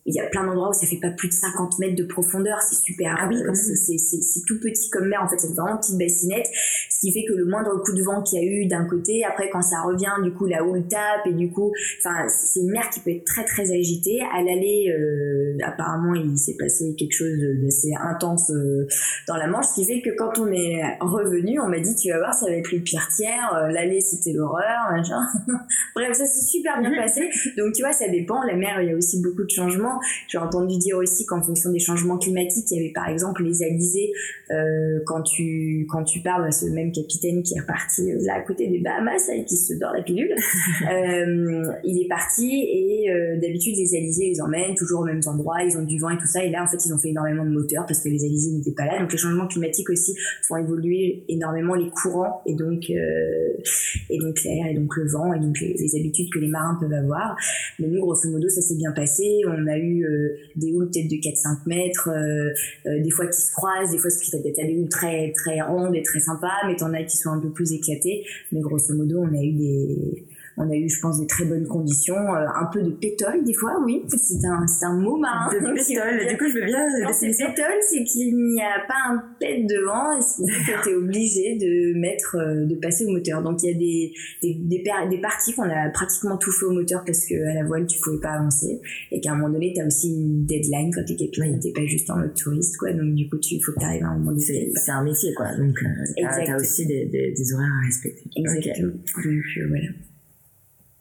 [0.08, 2.58] il y a plein d'endroits où ça fait pas plus de 50 mètres de profondeur,
[2.62, 3.14] c'est super.
[3.18, 6.48] Ah oui, c'est tout petit comme mer en fait, c'est vraiment une petite bassinette,
[6.90, 9.24] ce qui fait que le moindre coup de vent qu'il y a eu d'un côté,
[9.24, 12.70] après quand ça revient, du coup la houle tape et du coup, enfin c'est une
[12.70, 14.20] mer qui peut être très très agitée.
[14.32, 18.86] À l'aller, euh, apparemment il s'est passé quelque chose d'assez intense euh,
[19.26, 22.10] dans la Manche, ce qui fait que quand on est revenu, on m'a dit tu
[22.10, 23.54] vas voir ça va être le pire tiers.
[23.54, 24.88] Euh, l'aller c'était l'horreur,
[25.94, 27.28] Bref, ça s'est super bien passé.
[27.56, 28.42] Donc tu vois, ça dépend.
[28.44, 29.97] La mer, il y a aussi beaucoup de changements.
[30.28, 33.62] J'ai entendu dire aussi qu'en fonction des changements climatiques, il y avait par exemple les
[33.62, 34.12] alizés.
[34.50, 38.34] Euh, quand tu quand tu parles à ce même capitaine qui est reparti euh, là
[38.36, 40.34] à côté des Bahamas et qui se dort la pilule,
[40.90, 45.62] euh, il est parti et euh, d'habitude les alizés les emmènent toujours aux mêmes endroits,
[45.62, 46.44] ils ont du vent et tout ça.
[46.44, 48.72] Et là en fait ils ont fait énormément de moteurs parce que les alizés n'étaient
[48.72, 48.98] pas là.
[49.00, 50.14] Donc les changements climatiques aussi
[50.46, 55.40] font évoluer énormément les courants et donc et donc l'air et donc le vent et
[55.40, 57.36] donc les, les habitudes que les marins peuvent avoir.
[57.78, 59.42] Mais nous grosso modo ça s'est bien passé.
[59.46, 62.50] On a eu euh, des houles peut-être de 4-5 mètres, euh,
[62.86, 65.94] euh, des fois qui se croisent, des fois qui t'as des houles très très rondes
[65.94, 68.24] et très sympas, mais t'en as qui sont un peu plus éclatées.
[68.52, 70.24] Mais grosso modo, on a eu des
[70.58, 72.16] on a eu, je pense, des très bonnes conditions.
[72.16, 74.02] Euh, un peu de pétole, des fois, oui.
[74.08, 75.48] C'est un, c'est un mot marin.
[75.52, 76.26] De pétole.
[76.28, 77.12] Du coup, je veux bien.
[77.12, 81.56] C'est pétole, c'est qu'il n'y a pas un pet devant et que tu es obligé
[81.56, 83.42] de mettre, euh, de passer au moteur.
[83.42, 87.04] Donc, il y a des, des, des, parties qu'on a pratiquement tout fait au moteur
[87.04, 88.80] parce qu'à la voile, tu pouvais pas avancer.
[89.12, 91.60] Et qu'à un moment donné, tu as aussi une deadline quand t'es capitaine.
[91.60, 92.92] T'es pas juste en mode touriste, quoi.
[92.92, 94.42] Donc, du coup, il faut que tu arrives à un moment donné.
[94.42, 95.54] C'est un métier, quoi.
[95.56, 98.24] Donc, euh, t'as as aussi des, des, horaires à respecter.
[98.36, 98.92] Exactement.
[98.92, 99.88] Donc, voilà.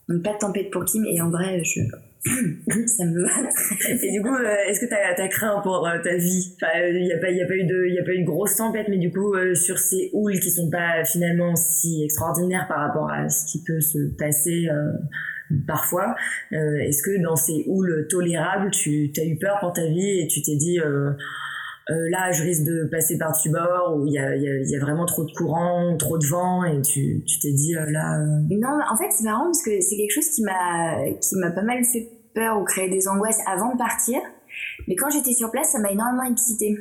[0.09, 1.81] Donc pas de tempête pour Kim et en vrai je
[2.87, 3.49] ça me va.
[3.89, 6.55] Et du coup, euh, est-ce que t'as as craint pour euh, ta vie?
[6.61, 8.87] Il n'y a pas, a pas eu de, y a pas eu de grosse tempête,
[8.89, 13.09] mais du coup, euh, sur ces houles qui sont pas finalement si extraordinaires par rapport
[13.09, 14.67] à ce qui peut se passer
[15.65, 16.15] parfois,
[16.51, 20.41] est-ce que dans ces houles tolérables, tu as eu peur pour ta vie et tu
[20.41, 20.79] t'es dit
[21.89, 25.05] euh, là, je risque de passer par-dessus bord, où il y a, y a, vraiment
[25.05, 28.19] trop de courant, trop de vent, et tu t'es dit euh, là.
[28.19, 31.51] Euh, non, en fait, c'est marrant parce que c'est quelque chose qui m'a qui m'a
[31.51, 34.19] pas mal fait peur ou créé des angoisses avant de partir.
[34.87, 36.77] Mais quand j'étais sur place, ça m'a énormément excité.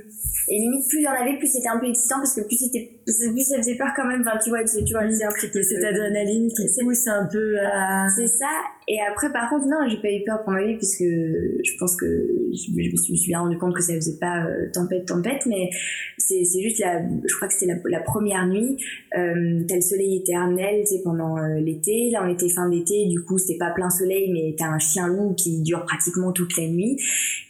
[0.48, 2.56] Et limite, plus il y en avait, plus c'était un peu excitant parce que plus
[2.56, 4.20] c'était, plus ça faisait peur quand même.
[4.20, 5.62] Enfin, tu vois, tu, vois, c'est impliqué.
[5.62, 8.06] Cette adrénaline qui pousse un peu à.
[8.14, 8.50] C'est ça.
[8.88, 11.96] Et après, par contre, non, j'ai pas eu peur pour ma vie puisque je pense
[11.96, 15.70] que je, me suis bien rendu compte que ça faisait pas euh, tempête, tempête, mais
[16.18, 18.76] c'est, c'est juste la, je crois que c'était la, la, première nuit.
[19.18, 22.10] Euh, t'as le soleil éternel, tu sais, pendant euh, l'été.
[22.10, 25.08] Là, on était fin d'été, du coup, c'était pas plein soleil, mais t'as un chien
[25.08, 26.96] loup qui dure pratiquement toute la nuit.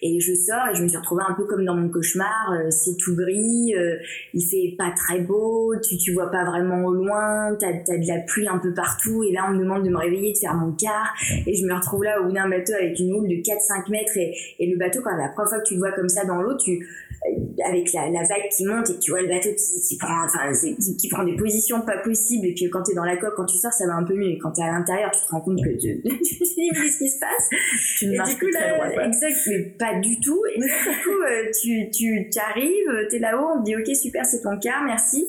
[0.01, 2.53] Et je sors et je me suis retrouvée un peu comme dans mon cauchemar.
[2.53, 3.97] Euh, c'est tout gris, euh,
[4.35, 8.07] il fait pas très beau, tu, tu vois pas vraiment au loin, t'as as de
[8.07, 9.25] la pluie un peu partout.
[9.25, 11.15] Et là, on me demande de me réveiller, de faire mon quart.
[11.47, 14.17] Et je me retrouve là au bout d'un bateau avec une houle de 4-5 mètres.
[14.17, 16.41] Et, et le bateau, quand la première fois que tu le vois comme ça dans
[16.41, 16.87] l'eau, tu
[17.65, 20.53] avec la, la, vague qui monte et tu vois le bateau qui, qui prend enfin
[20.53, 23.47] qui, qui, prend des positions pas possibles et que quand t'es dans la coque quand
[23.47, 24.31] tu sors ça va un peu mieux.
[24.31, 26.99] Et quand t'es à l'intérieur tu te rends compte que tu, tu dis mais qu'est-ce
[26.99, 27.49] qui se passe?
[27.99, 30.41] Tu et du coup là exact mais pas du tout.
[30.55, 34.43] Et du coup euh, tu tu arrives t'es là-haut on te dit ok super c'est
[34.43, 35.27] ton quart merci.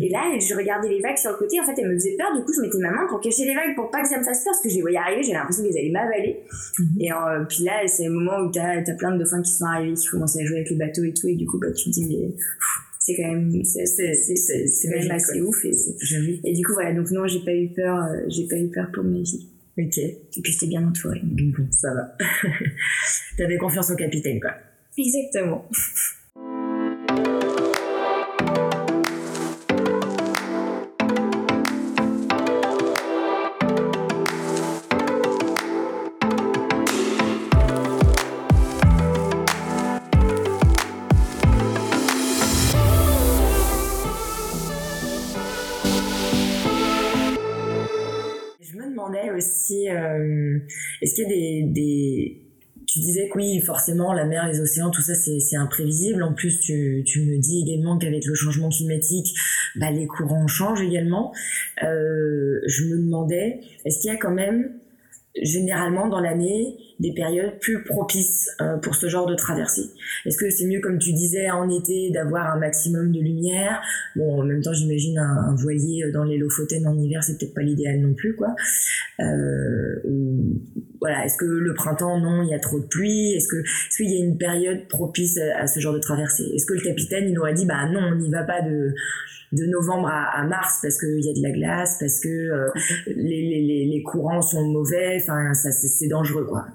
[0.00, 2.34] Et là je regardais les vagues sur le côté en fait elles me faisaient peur.
[2.34, 4.24] Du coup je mettais ma main pour cacher les vagues pour pas que ça me
[4.24, 6.40] fasse peur parce que je les voyais arriver j'avais l'impression qu'elles allaient m'avaler.
[6.78, 7.00] Mhm.
[7.00, 9.64] et euh, puis là c'est le moment où t'as as plein de dauphins qui sont
[9.64, 11.84] arrivés qui commencent à jouer avec le bateau et tout et du coup bah, tu
[11.84, 12.34] te dis mais
[13.00, 15.70] c'est quand même c'est même assez ouf et,
[16.44, 18.90] et du coup voilà donc non j'ai pas eu peur euh, j'ai pas eu peur
[18.92, 19.48] pour ma vie.
[19.78, 19.98] Ok.
[19.98, 21.20] Et puis j'étais bien entourée.
[21.22, 22.16] Bon ça va.
[23.38, 24.54] T'avais confiance au capitaine quoi.
[24.98, 25.68] Exactement
[51.06, 52.42] est-ce qu'il y a des,
[52.88, 56.20] tu disais que oui, forcément, la mer, les océans, tout ça, c'est imprévisible.
[56.24, 59.32] En plus, tu, tu me dis également qu'avec le changement climatique,
[59.76, 61.32] bah, les courants changent également.
[61.84, 64.72] Euh, je me demandais, est-ce qu'il y a quand même,
[65.42, 69.90] généralement dans l'année, des périodes plus propices euh, pour ce genre de traversée.
[70.24, 73.82] Est-ce que c'est mieux, comme tu disais, en été, d'avoir un maximum de lumière?
[74.14, 77.62] Bon, en même temps, j'imagine un, voilier dans les Lofoten en hiver, c'est peut-être pas
[77.62, 78.54] l'idéal non plus, quoi.
[79.20, 79.96] Euh,
[81.00, 83.34] voilà, est-ce que le printemps, non, il y a trop de pluie?
[83.34, 86.44] Est-ce que est-ce qu'il y a une période propice à, ce genre de traversée?
[86.54, 88.94] Est-ce que le capitaine, il aurait dit, bah non, on n'y va pas de
[89.52, 92.68] de novembre à, mars parce qu'il y a de la glace, parce que euh,
[93.06, 96.66] les, les, les, courants sont mauvais, enfin ça c'est dangereux quoi.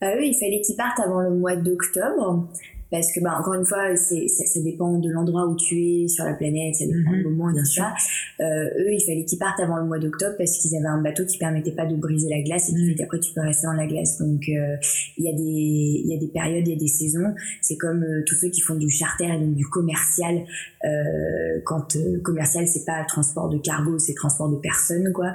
[0.00, 2.48] Bah eux, il fallait qu'ils partent avant le mois d'octobre
[2.92, 6.08] parce que bah, encore une fois c'est ça, ça, dépend de l'endroit où tu es
[6.08, 7.30] sur la planète ça dépend du mhm.
[7.30, 7.92] moment et tout ça
[8.40, 11.24] euh, eux il fallait qu'ils partent avant le mois d'octobre parce qu'ils avaient un bateau
[11.24, 13.04] qui permettait pas de briser la glace et puis mhm.
[13.04, 14.18] après tu peux rester dans la glace.
[14.18, 14.76] Donc euh,
[15.16, 17.34] il y a des il y a des périodes il y a des saisons.
[17.60, 20.44] C'est comme euh, tous ceux qui font du charter et donc du commercial
[20.84, 25.32] euh, quand commercial c'est pas transport de cargo c'est transport de personnes quoi.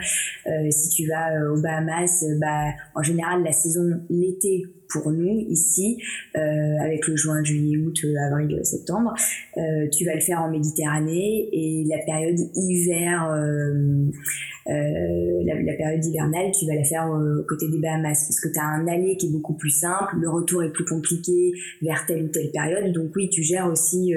[0.70, 6.02] Si tu vas aux Bahamas bah en général la saison l'été pour nous ici,
[6.36, 6.40] euh,
[6.82, 9.14] avec le juin, juillet, août, euh, avril, septembre.
[9.58, 13.28] Euh, tu vas le faire en Méditerranée et la période hiver,
[14.66, 17.08] la, période hivernale, tu vas la faire
[17.48, 20.30] côté des Bahamas parce que tu as un aller qui est beaucoup plus simple, le
[20.30, 22.92] retour est plus compliqué vers telle ou telle période.
[22.94, 24.14] Donc oui, tu gères aussi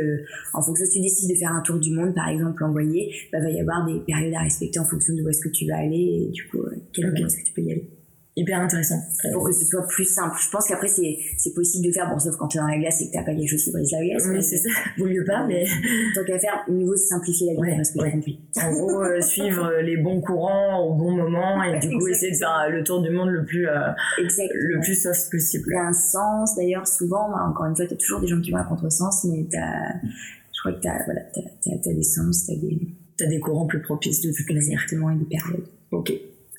[0.52, 3.40] en fonction si tu décides de faire un tour du monde, par exemple, envoyé, bah,
[3.40, 5.78] va y avoir des périodes à respecter en fonction de où est-ce que tu vas
[5.78, 6.59] aller et du coup,
[6.92, 7.99] quel moment est-ce que tu peux y aller
[8.36, 9.00] hyper intéressant.
[9.32, 10.36] Pour que ce soit plus simple.
[10.42, 12.78] Je pense qu'après, c'est, c'est possible de faire, bon, sauf quand tu es dans la
[12.78, 14.24] glace et que t'as pas quelque chose qui brise la glace.
[14.28, 14.68] Oui, c'est ça.
[14.98, 15.64] Vaut mieux pas, mais.
[16.14, 18.40] Tant qu'à faire, au niveau simplifier la vie, parce que j'ai compris.
[18.56, 22.36] En gros, euh, suivre les bons courants au bon moment et du coup, essayer de
[22.36, 25.64] faire le tour du monde le plus, euh, le plus soft possible.
[25.68, 28.40] Il y a un sens, d'ailleurs, souvent, bah, encore une fois, t'as toujours des gens
[28.40, 32.02] qui vont à contresens, mais t'as, je crois que t'as, voilà, t'as, t'as, t'as des
[32.02, 32.78] sens, t'as des,
[33.16, 34.80] t'as des courants plus propices de toute manière.
[34.82, 35.66] Exactement, et des périodes.
[35.90, 36.12] Ok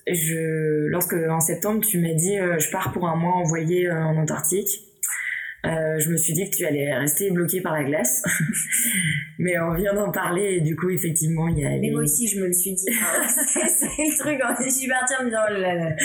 [0.08, 4.04] je, lorsque en septembre tu m'as dit euh, je pars pour un mois envoyé euh,
[4.04, 4.91] en Antarctique,
[5.64, 8.24] Euh, je me suis dit que tu allais rester bloqué par la glace.
[9.40, 11.78] mais on vient d'en parler et du coup, effectivement, il y a.
[11.78, 12.86] Mais moi aussi, je me le suis dit.
[12.88, 14.40] c'est le truc.
[14.66, 15.96] Je suis partie en me disant, oh là là.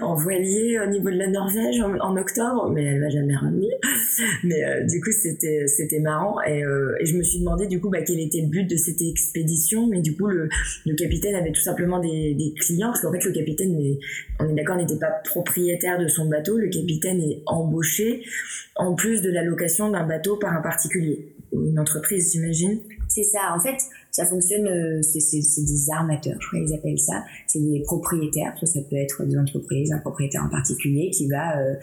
[0.00, 3.72] En voilier au niveau de la Norvège en, octobre, mais elle va jamais revenir.
[4.44, 7.80] Mais euh, du coup, c'était c'était marrant et, euh, et, je me suis demandé du
[7.80, 9.86] coup bah, quel était le but de cette expédition.
[9.86, 10.48] Mais du coup, le,
[10.84, 13.78] le capitaine avait tout simplement des, des clients parce qu'en fait, le capitaine,
[14.40, 16.58] on est d'accord, n'était pas propriétaire de son bateau.
[16.58, 18.22] Le capitaine est embauché
[18.76, 22.80] en plus de la location d'un bateau par un particulier ou une entreprise, j'imagine.
[23.08, 23.54] C'est ça.
[23.54, 23.76] En fait,
[24.16, 25.20] ça fonctionne, euh, c'est
[25.62, 27.22] des armateurs, je crois qu'ils appellent ça.
[27.46, 31.74] C'est des propriétaires, ça, peut être des entreprises, un propriétaire en particulier qui va euh,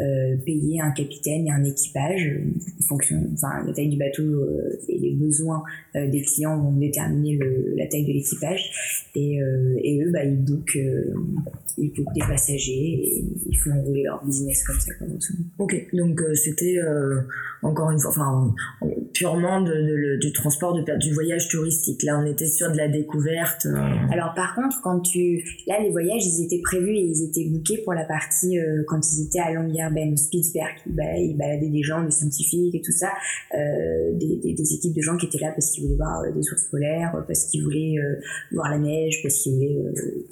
[0.00, 2.40] euh, payer un capitaine et un équipage
[2.80, 4.22] en fonction, enfin la taille du bateau
[4.88, 5.62] et les besoins
[5.94, 9.38] des clients vont déterminer le, la taille de l'équipage et,
[9.82, 10.78] et, eux bah ils bookent
[11.78, 15.34] ils bookent des passagers et ils font rouler leur business comme ça comme ça.
[15.58, 16.78] Ok, donc c'était
[17.62, 18.54] encore une fois, enfin
[19.14, 23.66] purement de, du transport de du voyage touristique Là, on était sur de la découverte.
[23.66, 24.12] Euh.
[24.12, 27.82] Alors, par contre, quand tu, là, les voyages, ils étaient prévus et ils étaient bookés
[27.82, 30.74] pour la partie euh, quand ils étaient à Longyearbyen, au Spitzberg.
[30.86, 33.10] Ils, baladaient des gens, des scientifiques et tout ça,
[33.54, 36.62] euh, des, des, équipes de gens qui étaient là parce qu'ils voulaient voir des ours
[36.70, 37.96] polaires, parce qu'ils voulaient
[38.52, 39.76] voir la neige, parce qu'ils voulaient,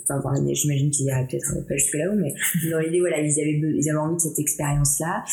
[0.02, 0.62] enfin, voir la neige.
[0.62, 2.32] J'imagine qu'ils iraient peut-être pas jusque là-haut, mais
[2.70, 5.24] dans l'idée, voilà, ils avaient, ils avaient envie de cette expérience-là.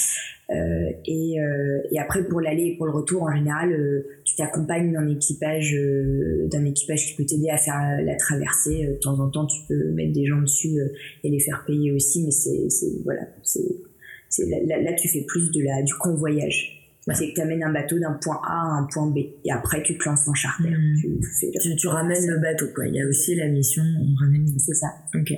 [0.51, 4.35] Euh, et, euh, et, après pour l'aller et pour le retour en général euh, tu
[4.35, 5.73] t'accompagnes d'un équipage
[6.51, 8.85] d'un équipage qui peut t'aider à faire la, traversée.
[8.87, 10.77] De temps en temps tu peux mettre des gens dessus
[11.23, 15.61] et les faire payer aussi mais c'est voilà c'est là, là, tu fais plus de
[15.61, 16.77] la du convoyage.
[17.13, 19.81] C'est que tu amènes un bateau d'un point A à un point B et après
[19.83, 20.69] tu te lances en charter.
[20.69, 21.19] Mmh.
[21.61, 22.87] tu, tu, ramènes le bateau quoi.
[22.87, 24.47] Il y a aussi la mission on ramène.
[24.57, 24.87] C'est ça.
[25.15, 25.33] Ok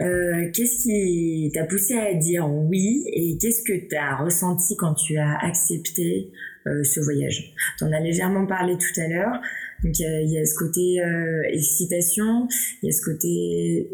[0.00, 4.94] euh, qu'est-ce qui t'a poussé à dire oui et qu'est-ce que tu as ressenti quand
[4.94, 6.32] tu as accepté
[6.66, 7.54] euh, ce voyage?
[7.78, 9.40] Tu en as légèrement parlé tout à l'heure.
[9.84, 12.48] Donc il y, a ce côté euh, excitation,
[12.82, 13.90] il y a ce côté,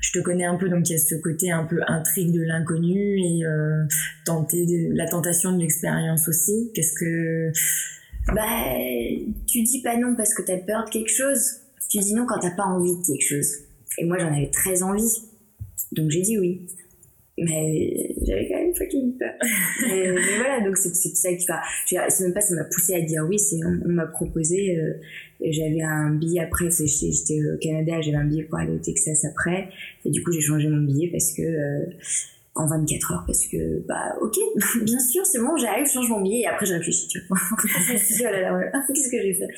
[0.00, 2.42] je te connais un peu, donc il y a ce côté un peu intrigue de
[2.42, 3.42] l'inconnu et
[4.24, 6.70] tenter de, la tentation de l'expérience aussi.
[6.74, 7.50] Qu'est-ce que
[8.32, 8.42] bah
[9.48, 11.56] tu dis pas non parce que tu as peur de quelque chose.
[11.90, 13.65] Tu dis non quand t'as pas envie de quelque chose.
[13.98, 15.22] Et moi, j'en avais très envie.
[15.92, 16.66] Donc j'ai dit oui.
[17.38, 19.32] Mais j'avais quand même fucking peur.
[19.88, 21.60] mais, mais, voilà, donc c'est ça qui va.
[21.86, 24.78] C'est même pas ça m'a poussé à dire oui, c'est on, m'a proposé.
[24.78, 24.94] Euh,
[25.42, 29.68] j'avais un billet après, j'étais au Canada, j'avais un billet pour aller au Texas après.
[30.06, 31.42] Et du coup, j'ai changé mon billet parce que.
[31.42, 31.86] Euh,
[32.56, 34.36] en 24 heures parce que bah ok
[34.82, 37.38] bien sûr c'est bon j'arrive je change mon billet et après je réfléchis tu vois
[37.52, 39.48] oh qu'est-ce que j'ai fait?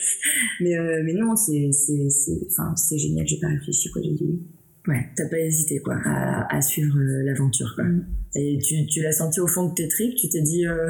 [0.60, 4.12] Mais euh, mais non c'est c'est c'est enfin c'est génial j'ai pas réfléchi quoi j'ai
[4.12, 4.42] dit oui
[4.86, 7.84] Ouais, t'as pas hésité quoi à, à suivre euh, l'aventure quoi.
[7.84, 8.06] Mm.
[8.36, 10.88] Et tu, tu l'as senti au fond de tes tripes, tu t'es dit euh,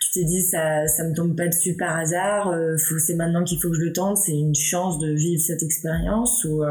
[0.00, 2.54] tu t'es dit ça ça me tombe pas dessus par hasard,
[2.98, 6.44] c'est maintenant qu'il faut que je le tente, c'est une chance de vivre cette expérience
[6.44, 6.62] ou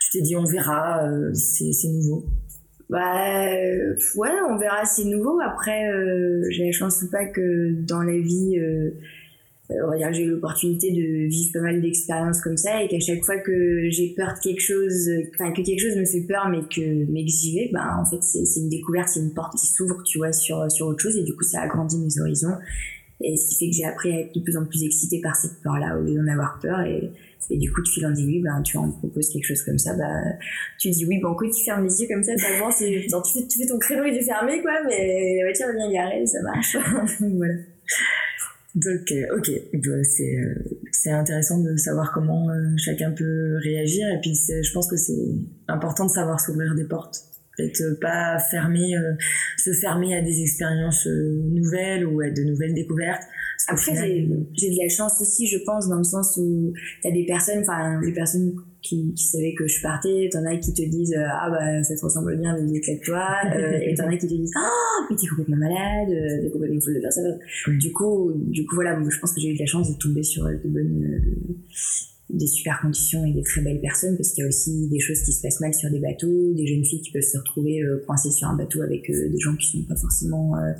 [0.00, 2.26] tu t'es dit on verra, c'est c'est nouveau.
[2.88, 3.16] Bah
[4.16, 5.38] ouais, on verra, c'est nouveau.
[5.40, 5.90] Après,
[6.50, 8.58] j'ai la chance ou pas que dans la vie
[9.70, 13.36] euh, j'ai eu l'opportunité de vivre pas mal d'expériences comme ça et qu'à chaque fois
[13.38, 17.04] que j'ai peur de quelque chose, enfin que quelque chose me fait peur mais que
[17.10, 20.02] mais que j'y vais, bah en fait c'est une découverte, c'est une porte qui s'ouvre,
[20.04, 22.54] tu vois, sur sur autre chose et du coup ça agrandit mes horizons
[23.20, 25.34] et ce qui fait que j'ai appris à être de plus en plus excitée par
[25.34, 27.10] cette peur-là au lieu d'en avoir peur et
[27.50, 29.62] et du coup, de fil en aiguille, ben, tu vois, on te propose quelque chose
[29.62, 30.04] comme ça, bah,
[30.78, 33.66] tu dis oui, banco, tu fermes les yeux comme ça, t'avances, tu fais, tu fais
[33.66, 36.76] ton créneau et tu fermé, quoi, mais la voiture vient garer, ça marche.
[37.20, 37.54] voilà.
[38.74, 39.50] Donc, euh, ok,
[40.04, 40.54] c'est euh,
[40.92, 45.34] c'est intéressant de savoir comment euh, chacun peut réagir et puis je pense que c'est
[45.68, 47.27] important de savoir s'ouvrir des portes
[47.58, 48.94] peut-être pas fermer
[49.58, 53.24] se fermer à des expériences nouvelles ou à de nouvelles découvertes
[53.66, 57.60] après j'ai de la chance aussi je pense dans le sens où t'as des personnes
[57.60, 61.26] enfin des personnes qui, qui savaient que je partais, t'en as qui te disent euh,
[61.28, 64.52] ah bah ça te ressemble bien, vas-y éclate-toi, euh, et t'en as qui te disent
[64.56, 67.20] ah mais t'es complètement malade, euh, t'es complètement folle de faire ça.
[67.66, 70.22] Du coup, du coup voilà, je pense que j'ai eu de la chance de tomber
[70.22, 71.18] sur de bonnes
[72.30, 75.22] des super conditions et des très belles personnes parce qu'il y a aussi des choses
[75.22, 78.02] qui se passent mal sur des bateaux, des jeunes filles qui peuvent se retrouver euh,
[78.06, 80.72] coincées sur un bateau avec euh, des gens qui sont pas forcément euh,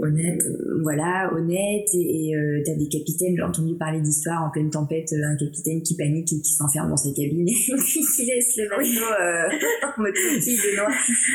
[0.00, 0.42] honnêtes,
[0.82, 1.94] voilà, honnêtes.
[1.94, 2.32] Et
[2.66, 6.40] t'as des capitaines, j'ai entendu parler d'histoires en pleine tempête, un capitaine qui panique et
[6.40, 10.90] qui s'enferme dans sa cabine et qui laisse le bateau en mode de noir.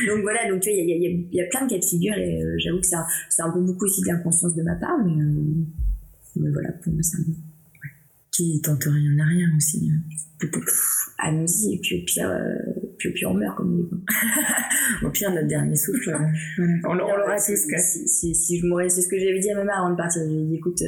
[0.08, 1.80] Donc voilà, donc tu vois, il y a, y, a, y a, plein de cas
[1.80, 4.98] de figure et j'avoue que c'est un, peu beaucoup aussi de l'inconscience de ma part,
[5.06, 5.14] mais,
[6.36, 7.47] mais voilà, pour moi ça me
[8.38, 9.92] qui tente rien à rien aussi.
[11.18, 12.54] Allons-y, et puis au pire, euh,
[13.00, 14.04] puis, puis on meurt, comme on dit.
[15.04, 16.16] Au pire, notre dernier souffle,
[16.60, 17.66] on, on l'aura tous.
[17.68, 17.80] Quoi.
[17.80, 19.98] Si, si, si, je mourais, c'est ce que j'avais dit à ma mère avant de
[19.98, 20.22] partir.
[20.30, 20.84] J'ai dit, écoute,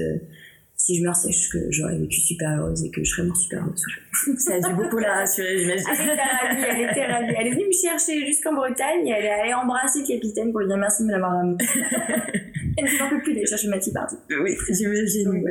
[0.80, 3.60] si je meurs, c'est que j'aurais vécu super heureuse et que je serais morte super
[3.60, 3.84] heureuse.
[4.40, 5.86] Ça a dû beaucoup la rassurer, j'imagine.
[5.92, 7.34] Elle était ravie, elle était ravie.
[7.38, 10.62] Elle est venue me chercher jusqu'en Bretagne et elle est allée embrasser le capitaine pour
[10.62, 11.58] lui dire merci de me l'avoir ramené.
[12.78, 14.16] elle ne peut plus d'aller chercher ma petite partie.
[14.42, 15.44] Oui, j'imagine.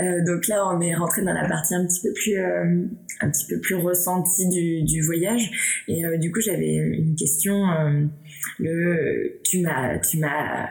[0.00, 2.82] Euh, donc là, on est rentré dans la partie un petit peu plus, euh,
[3.20, 5.84] un petit peu plus ressentie du, du voyage.
[5.86, 7.62] Et euh, du coup, j'avais une question.
[8.58, 10.68] Le, tu m'as, tu m'as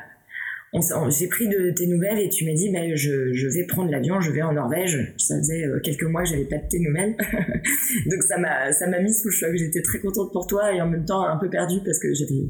[0.74, 4.20] j'ai pris de tes nouvelles et tu m'as dit bah, je, je vais prendre l'avion,
[4.20, 5.14] je vais en Norvège.
[5.18, 7.16] Ça faisait euh, quelques mois que j'avais pas de tes nouvelles,
[8.12, 9.56] donc ça m'a ça m'a mis sous le choc.
[9.56, 12.48] J'étais très contente pour toi et en même temps un peu perdue parce que j'avais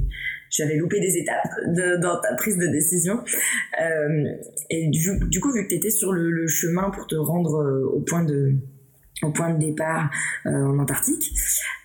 [0.50, 1.48] j'avais loupé des étapes
[2.02, 3.20] dans ta prise de décision.
[3.82, 4.32] Euh,
[4.70, 7.62] et du, du, coup vu que tu étais sur le, le, chemin pour te rendre
[7.62, 8.54] euh, au point de
[9.24, 10.12] au point de départ
[10.46, 11.32] euh, en Antarctique,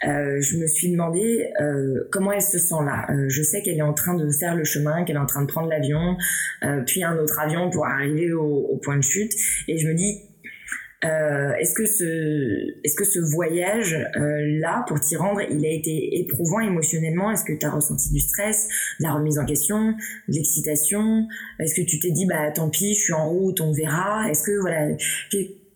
[0.04, 3.06] euh, je me suis demandé euh, comment elle se sent là.
[3.10, 5.42] Euh, je sais qu'elle est en train de faire le chemin, qu'elle est en train
[5.42, 6.16] de prendre l'avion,
[6.62, 9.32] euh, puis un autre avion pour arriver au, au, point de chute,
[9.68, 10.20] et je me dis
[11.04, 16.60] est-ce que ce est-ce que ce voyage là pour t'y rendre, il a été éprouvant
[16.60, 17.32] émotionnellement?
[17.32, 18.68] Est-ce que tu as ressenti du stress,
[19.00, 19.94] de la remise en question,
[20.28, 21.26] de l'excitation?
[21.58, 24.30] Est-ce que tu t'es dit bah tant pis, je suis en route, on verra?
[24.30, 24.90] Est-ce que voilà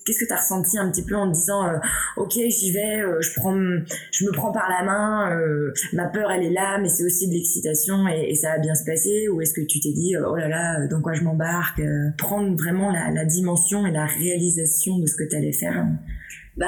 [0.07, 1.79] Qu'est-ce que tu as ressenti un petit peu en te disant euh,
[2.17, 3.57] ok j'y vais, euh, je prends,
[4.13, 7.29] je me prends par la main, euh, ma peur elle est là, mais c'est aussi
[7.29, 10.37] de l'excitation et, ça va bien se passer ou est-ce que tu t'es dit oh
[10.37, 11.83] là là dans quoi je m'embarque,
[12.19, 15.85] prendre vraiment la, la, dimension et la réalisation de ce que tu allais faire
[16.57, 16.67] bah,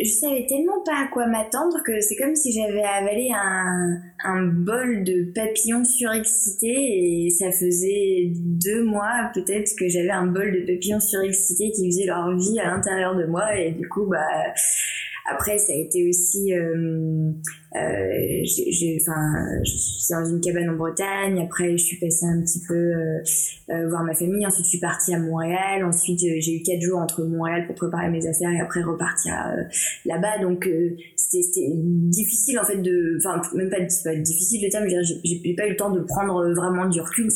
[0.00, 4.42] je savais tellement pas à quoi m'attendre que c'est comme si j'avais avalé un, un
[4.46, 10.60] bol de papillons surexcités et ça faisait deux mois peut-être que j'avais un bol de
[10.72, 14.54] papillons surexcités qui faisaient leur vie à l'intérieur de moi et du coup, bah,
[15.30, 17.32] après, ça a été aussi, euh,
[17.76, 21.42] euh, j'ai, enfin, j'étais dans une cabane en Bretagne.
[21.42, 23.18] Après, je suis passée un petit peu euh,
[23.70, 24.46] euh, voir ma famille.
[24.46, 25.84] Ensuite, je suis partie à Montréal.
[25.84, 29.62] Ensuite, j'ai eu quatre jours entre Montréal pour préparer mes affaires et après repartir euh,
[30.06, 30.38] là-bas.
[30.40, 34.86] Donc, euh, c'était difficile en fait de, enfin, même pas, pas difficile le terme.
[34.88, 37.28] J'ai pas eu le temps de prendre vraiment du recul.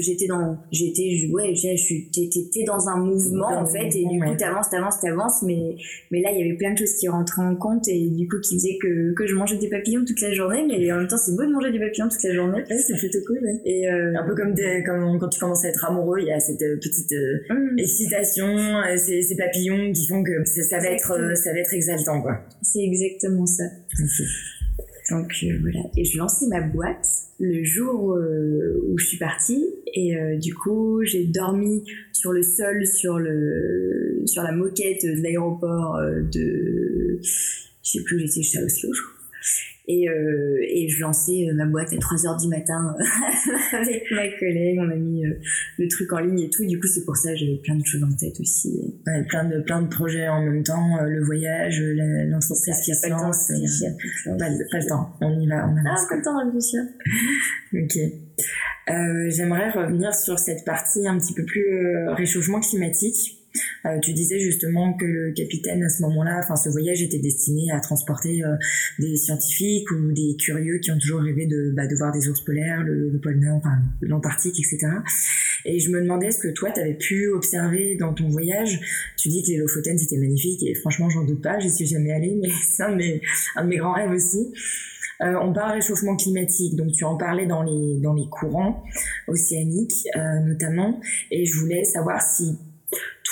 [0.00, 4.34] J'étais dans, j'étais, ouais, je suis, t'es dans un mouvement en fait et du coup,
[4.36, 5.42] t'avances, t'avances, t'avances.
[5.42, 5.76] Mais,
[6.10, 8.36] mais là, il y avait plein de choses qui rentraient en compte et du coup,
[8.40, 11.16] qui faisaient que que je mangeais des papillons toute la journée, mais en même temps,
[11.16, 12.62] c'est beau de manger du papillon toute la journée.
[12.68, 13.38] Ouais, c'est plutôt cool.
[13.42, 13.60] Ouais.
[13.64, 14.12] Et euh...
[14.18, 16.62] un peu comme, des, comme quand tu commences à être amoureux, il y a cette
[16.62, 17.78] euh, petite euh, mmh.
[17.78, 21.72] excitation, euh, ces, ces, papillons qui font que ça, ça va être, ça va être
[21.72, 22.40] exaltant, quoi.
[22.62, 23.64] C'est exactement ça.
[25.10, 25.80] Donc voilà.
[25.96, 27.06] Et je lançais ma boîte
[27.40, 28.16] le jour
[28.86, 34.44] où je suis partie et du coup j'ai dormi sur le sol sur le sur
[34.44, 35.98] la moquette de l'aéroport
[36.32, 37.18] de
[37.82, 39.19] je sais plus où j'étais, j'étais à Oslo, je crois.
[39.88, 42.94] Et, euh, et je lançais euh, ma boîte à 3 heures du matin
[43.72, 44.78] avec ma collègue.
[44.78, 45.34] On a mis euh,
[45.78, 46.64] le truc en ligne et tout.
[46.64, 48.94] Du coup, c'est pour ça que j'avais plein de choses en tête aussi.
[49.06, 51.00] Ouais, plein de plein de projets en même temps.
[51.02, 53.50] le voyage, l'entreprise qui se lance.
[54.26, 55.16] Pas, pas, le temps.
[55.20, 55.66] On y va.
[55.68, 56.82] On ah, pas le temps de réfléchir.
[57.72, 59.28] ok.
[59.28, 63.39] J'aimerais revenir sur cette partie un petit peu plus réchauffement climatique.
[63.86, 67.70] Euh, tu disais justement que le capitaine à ce moment-là, enfin ce voyage était destiné
[67.72, 68.56] à transporter euh,
[68.98, 72.82] des scientifiques ou des curieux qui ont toujours rêvé de, bah, voir des ours polaires,
[72.82, 74.92] le, le pôle Nord, enfin, l'Antarctique, etc.
[75.64, 78.80] Et je me demandais ce que toi, tu avais pu observer dans ton voyage.
[79.16, 82.12] Tu dis que les Lofoten, c'était magnifique et franchement, j'en doute pas, j'y suis jamais
[82.12, 84.52] allée, mais c'est un, de mes grands rêves aussi.
[85.22, 88.82] Euh, on parle réchauffement climatique, donc tu en parlais dans les, courants
[89.28, 90.06] océaniques
[90.44, 90.98] notamment,
[91.30, 92.56] et je voulais savoir si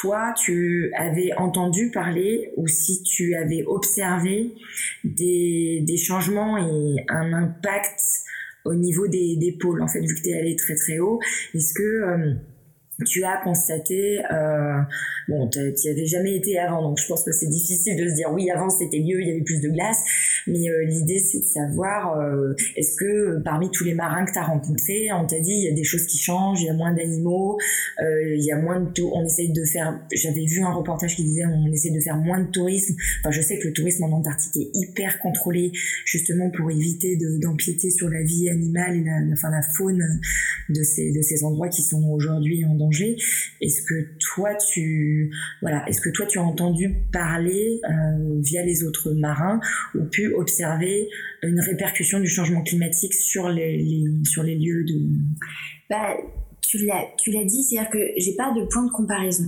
[0.00, 4.54] toi, tu avais entendu parler ou si tu avais observé
[5.04, 8.00] des, des changements et un impact
[8.64, 11.20] au niveau des, des pôles, en fait, vu que tu es allé très très haut,
[11.54, 12.34] est-ce que euh,
[13.06, 14.80] tu as constaté, euh,
[15.28, 18.14] bon, tu n'y avais jamais été avant, donc je pense que c'est difficile de se
[18.14, 19.98] dire oui, avant c'était mieux, il y avait plus de glace,
[20.48, 24.38] mais euh, l'idée c'est de savoir, euh, est-ce que parmi tous les marins que tu
[24.38, 26.74] as rencontrés, on t'a dit il y a des choses qui changent, il y a
[26.74, 27.58] moins d'animaux,
[28.02, 31.22] euh, il y a moins de on essaye de faire, j'avais vu un reportage qui
[31.22, 34.10] disait on essaie de faire moins de tourisme, enfin je sais que le tourisme en
[34.10, 35.70] Antarctique est hyper contrôlé
[36.04, 40.02] justement pour éviter d'empiéter sur la vie animale et la, enfin, la faune
[40.68, 45.30] de ces, de ces endroits qui sont aujourd'hui en danger est-ce que toi tu
[45.60, 49.60] voilà, est-ce que toi tu as entendu parler euh, via les autres marins
[49.94, 51.08] ou pu observer
[51.42, 55.00] une répercussion du changement climatique sur les, lieux de
[55.90, 56.16] bah,
[56.62, 59.44] tu l'as tu l'as dit, c'est-à-dire que j'ai pas de point de comparaison.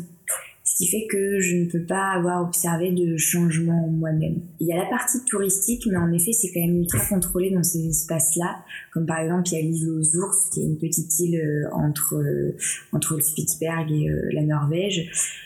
[0.81, 4.41] Qui fait que je ne peux pas avoir observé de changement moi-même.
[4.61, 7.63] Il y a la partie touristique, mais en effet, c'est quand même ultra contrôlé dans
[7.63, 8.65] ces espaces-là.
[8.91, 11.69] Comme par exemple, il y a l'île aux ours, qui est une petite île euh,
[11.75, 12.57] entre, euh,
[12.93, 15.37] entre le Spitzberg et euh, la Norvège.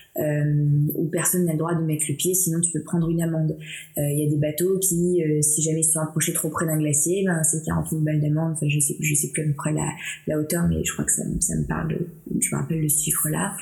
[0.94, 3.56] où personne n'a le droit de mettre le pied, sinon tu peux prendre une amende.
[3.96, 7.24] Il y a des bateaux qui, si jamais ils sont approchés trop près d'un glacier,
[7.26, 8.52] ben, c'est 40 000 balles d'amende.
[8.52, 9.88] Enfin, je sais, je sais plus à peu près la,
[10.28, 11.98] la hauteur, mais je crois que ça, ça me parle,
[12.40, 13.56] je me rappelle le chiffre là.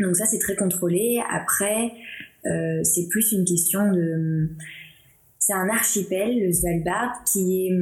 [0.00, 1.22] Donc ça, c'est très contrôlé.
[1.30, 1.92] Après,
[2.46, 4.50] euh, c'est plus une question de...
[5.38, 7.72] C'est un archipel, le Svalbard, qui est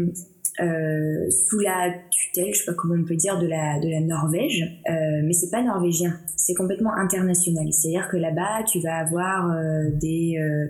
[0.60, 4.00] euh, sous la tutelle, je sais pas comment on peut dire, de la, de la
[4.00, 7.72] Norvège, euh, mais c'est pas norvégien, c'est complètement international.
[7.72, 10.66] C'est-à-dire que là-bas, tu vas avoir euh, des, euh,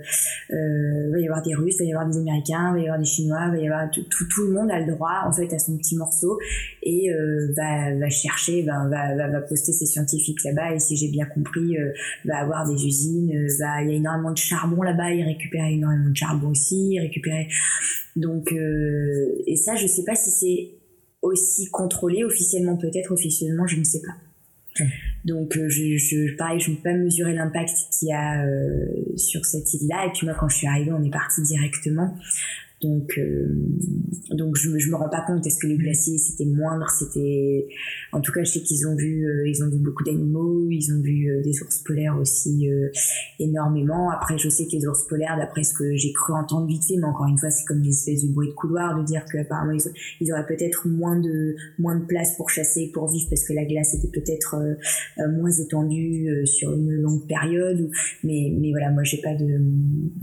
[0.55, 3.05] euh, va y avoir des Russes, va y avoir des Américains, va y avoir des
[3.05, 5.77] Chinois, va y avoir tout, tout, le monde a le droit en fait à son
[5.79, 6.39] petit morceau
[6.83, 7.11] et
[7.57, 11.77] va, va chercher, va, va, va, poster ses scientifiques là-bas et si j'ai bien compris,
[12.25, 16.11] va avoir des usines, va, il y a énormément de charbon là-bas, il récupère énormément
[16.11, 17.49] de charbon aussi, il récupérait
[18.21, 20.71] donc et ça je sais pas si c'est
[21.23, 24.15] aussi contrôlé officiellement peut-être officiellement je ne sais pas
[25.25, 28.87] donc, euh, je, je, pareil, je ne peux pas mesurer l'impact qu'il y a euh,
[29.17, 30.07] sur cette île-là.
[30.07, 32.17] Et puis moi, quand je suis arrivée, on est parti directement.
[32.81, 33.49] Donc, euh,
[34.31, 35.45] donc je, je me rends pas compte.
[35.45, 37.67] Est-ce que les glaciers c'était moindre C'était,
[38.13, 40.69] en tout cas, je sais qu'ils ont vu, euh, ils ont vu beaucoup d'animaux.
[40.71, 42.69] Ils ont vu euh, des ours polaires aussi
[43.41, 44.11] énormément.
[44.11, 46.97] Après, je sais que les ours polaires, d'après ce que j'ai cru entendre vite fait,
[46.97, 49.73] mais encore une fois, c'est comme des espèces de bruit de couloir de dire qu'apparemment
[49.73, 53.53] ils, ils auraient peut-être moins de moins de place pour chasser, pour vivre, parce que
[53.55, 54.57] la glace était peut-être
[55.31, 57.91] moins étendue sur une longue période.
[58.23, 59.61] mais mais voilà, moi j'ai pas de,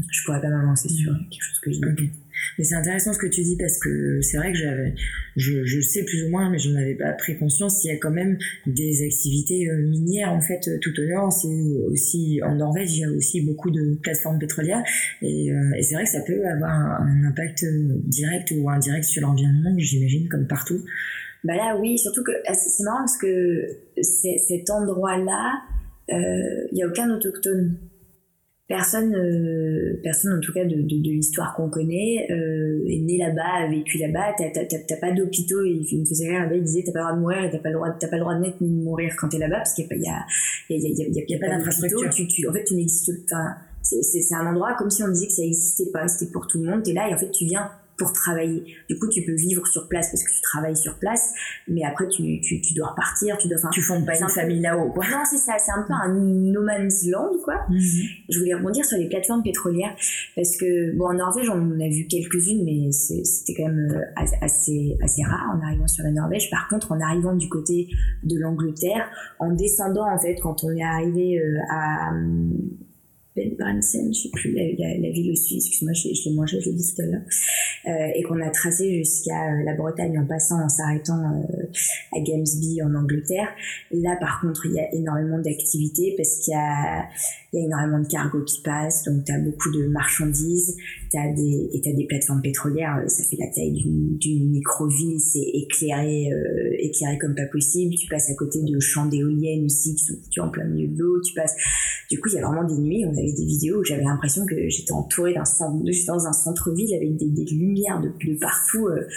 [0.10, 2.12] je pourrais pas m'avancer sur quelque chose que je dis.
[2.58, 4.94] Mais c'est intéressant ce que tu dis parce que c'est vrai que j'avais,
[5.36, 7.84] je, je, sais plus ou moins, mais je n'en avais pas pris conscience.
[7.84, 11.32] Il y a quand même des activités euh, minières en fait tout au nord.
[11.32, 11.48] C'est
[11.92, 14.84] aussi en Norvège, il y a aussi beaucoup de plateformes pétrolières
[15.22, 19.06] et, euh, et c'est vrai que ça peut avoir un, impact euh, direct ou indirect
[19.06, 20.84] sur l'environnement, j'imagine, comme partout.
[21.44, 23.68] Bah là, oui, surtout que ah, c'est marrant parce que
[24.02, 25.62] cet endroit-là,
[26.10, 27.78] il n'y a aucun autochtone
[28.68, 33.18] personne, euh, personne en tout cas de, de, de l'histoire qu'on connaît euh, est né
[33.18, 34.36] là-bas, a vécu là-bas.
[34.38, 35.64] T'as pas d'hôpitaux.
[35.64, 36.56] Il, me faisait rire là-bas.
[36.56, 38.16] Il disait t'as pas le droit de mourir et t'as pas le droit, t'as pas
[38.16, 40.26] le droit de naître ni de mourir quand t'es là-bas parce qu'il y a,
[40.70, 42.10] il y a, il y a, il y a, pas d'infrastructure.
[42.10, 43.12] Tu, tu, en fait, tu n'existes.
[43.26, 46.08] Enfin, c'est un endroit comme si on disait que ça existait pas.
[46.08, 46.84] C'était pour tout le monde.
[46.84, 48.64] T'es là et en fait, tu viens pour travailler.
[48.90, 51.32] Du coup, tu peux vivre sur place parce que tu travailles sur place,
[51.68, 53.58] mais après, tu, tu, tu dois repartir, tu dois...
[53.72, 55.06] tu fondes pas une famille là-haut, quoi.
[55.10, 57.56] Non, c'est ça, c'est un peu un no man's land, quoi.
[57.70, 57.80] Mhm.
[58.30, 59.96] Je voulais rebondir sur les plateformes pétrolières
[60.36, 64.22] parce que, bon, en Norvège, on en a vu quelques-unes, mais c'était quand même euh,
[64.42, 66.50] assez, assez rare en arrivant sur la Norvège.
[66.50, 67.88] Par contre, en arrivant du côté
[68.24, 72.12] de l'Angleterre, en descendant, en fait, quand on est arrivé euh, à
[73.36, 76.70] ben Bransen, je sais plus la, la, ville au sud, excuse-moi, je, l'ai mangé, je
[76.70, 77.22] l'ai dit tout à l'heure,
[77.88, 82.22] euh, et qu'on a tracé jusqu'à euh, la Bretagne en passant, en s'arrêtant euh, à
[82.22, 83.50] Gamesby en Angleterre.
[83.92, 87.10] Là, par contre, il y a énormément d'activités parce qu'il y a,
[87.52, 90.76] énormément de cargos qui passent, donc tu as beaucoup de marchandises,
[91.10, 95.40] t'as des, et tu as des plateformes pétrolières, ça fait la taille d'une micro-ville, c'est
[95.54, 96.32] éclairé,
[96.80, 97.96] éclairé comme pas possible.
[97.96, 101.22] Tu passes à côté de champs d'éoliennes aussi qui sont en plein milieu de l'eau.
[101.22, 101.56] Tu passes,
[102.12, 104.46] du coup, il y a vraiment des nuits, on a des vidéos où j'avais l'impression
[104.46, 105.44] que j'étais entourée d'un
[106.08, 108.88] dans un centre-ville avec des, lumières de, partout.
[108.88, 109.08] Euh,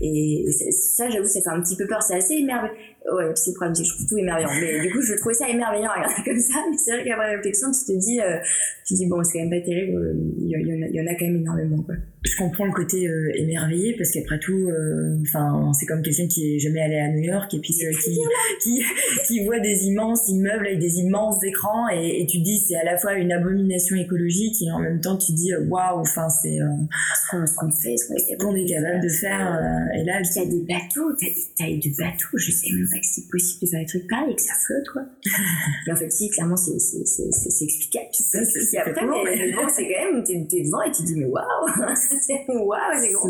[0.00, 2.02] et ça, j'avoue, ça fait un petit peu peur.
[2.02, 2.72] C'est assez émerveillant.
[3.10, 4.50] Ouais, c'est le problème, c'est que je trouve tout émerveillant.
[4.60, 6.54] Mais du coup, je trouvais ça émerveillant à regarder comme ça.
[6.70, 8.38] Mais c'est vrai qu'après réflexion, tu te dis, euh,
[8.86, 9.96] tu te dis, bon, c'est quand même pas terrible.
[9.98, 12.64] Euh, il y, en a, il y en a quand même énormément, quoi je comprends
[12.64, 16.80] le côté euh, émerveillé parce qu'après tout euh, enfin c'est comme quelqu'un qui est jamais
[16.80, 18.18] allé à New York et puis euh, qui,
[18.62, 18.82] qui,
[19.26, 22.76] qui voit des immenses immeubles avec des immenses écrans et, et tu te dis c'est
[22.76, 26.28] à la fois une abomination écologique et en même temps tu te dis waouh enfin
[26.28, 29.58] c'est ce qu'on fait ce qu'on est capable de faire
[29.94, 32.86] et là il y a des bateaux t'as des tailles de bateaux je sais même
[33.00, 35.02] que c'est possible de faire des trucs pareils et que ça flotte quoi
[35.86, 39.88] et en fait si clairement c'est c'est explicable tu peux expliquer après mais bon c'est
[39.88, 41.42] quand même t'es devant et tu te dis mais waouh
[42.48, 43.28] waouh, c'est grand.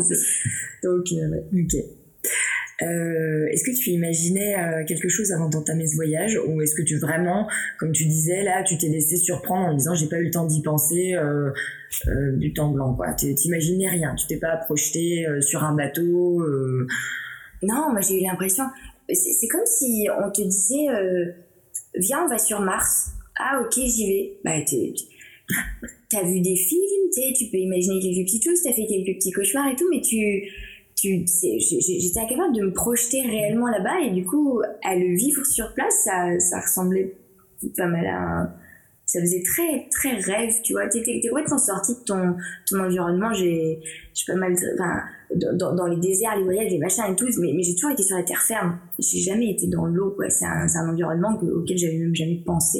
[0.83, 1.83] Donc, euh, ok.
[2.81, 6.37] Euh, est-ce que tu imaginais euh, quelque chose avant d'entamer ce voyage?
[6.47, 7.47] Ou est-ce que tu vraiment,
[7.77, 10.45] comme tu disais là, tu t'es laissé surprendre en disant j'ai pas eu le temps
[10.45, 11.51] d'y penser euh,
[12.07, 13.13] euh du temps blanc quoi.
[13.13, 16.43] T'imaginais rien, tu t'es pas projeté sur un bateau.
[17.61, 18.65] Non, moi j'ai eu l'impression,
[19.11, 20.87] c'est comme si on te disait
[21.95, 23.11] viens on va sur Mars.
[23.39, 24.37] Ah ok j'y vais.
[24.43, 24.51] Bah
[26.09, 29.71] t'as vu des films, tu peux imaginer quelques petites choses, t'as fait quelques petits cauchemars
[29.71, 30.43] et tout, mais tu,
[30.95, 35.73] tu, j'étais incapable de me projeter réellement là-bas et du coup, à le vivre sur
[35.73, 37.15] place, ça, ça ressemblait
[37.77, 38.55] pas mal à
[39.05, 40.87] ça faisait très très rêve tu vois.
[40.87, 42.35] T'étais complètement sorti de ton
[42.65, 43.33] ton environnement.
[43.33, 43.79] J'ai
[44.13, 45.01] j'ai pas mal enfin
[45.55, 48.03] dans, dans les déserts les voyages les machins et tout mais, mais j'ai toujours été
[48.03, 48.79] sur la terre ferme.
[48.99, 50.29] J'ai jamais été dans l'eau quoi.
[50.29, 52.79] C'est un, un environnement auquel j'avais même jamais pensé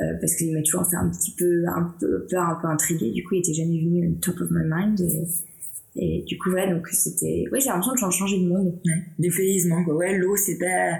[0.00, 3.10] euh, parce qu'il m'a toujours fait un petit peu un peu peur un peu intrigué
[3.10, 5.00] du coup il était jamais venu top of my mind.
[5.94, 8.78] Et, et du coup ouais donc c'était ouais j'ai l'impression que j'en changé de monde.
[8.86, 9.94] Ouais, dépaysement quoi.
[9.94, 10.98] Ouais l'eau c'est pas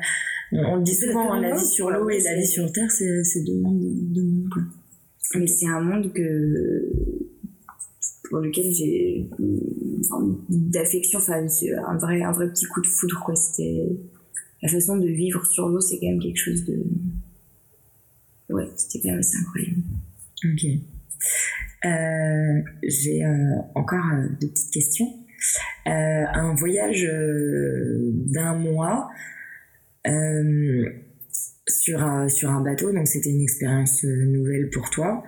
[0.53, 3.45] on le dit souvent, hein, la vie sur l'eau et la vie sur terre, c'est
[3.45, 4.63] deux mondes, deux mondes quoi.
[5.35, 6.93] Mais c'est un monde que
[8.29, 11.47] pour lequel j'ai une forme d'affection, enfin
[11.87, 13.35] un vrai, un vrai petit coup de foudre quoi.
[13.35, 13.89] C'était
[14.63, 16.83] la façon de vivre sur l'eau, c'est quand même quelque chose de
[18.51, 19.83] ouais, c'était quand même assez incroyable.
[20.45, 20.67] Ok.
[21.85, 25.09] Euh, j'ai euh, encore euh, deux petites questions.
[25.87, 25.91] Euh,
[26.33, 29.42] un voyage d'un mois euh,
[31.67, 32.93] sur, un, sur un bateau.
[32.93, 35.23] Donc c'était une expérience euh, nouvelle pour toi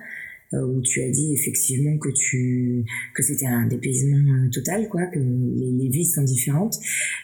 [0.53, 2.83] euh, où tu as dit effectivement que tu
[3.15, 6.75] que c'était un dépaysement total quoi que les, les vies sont différentes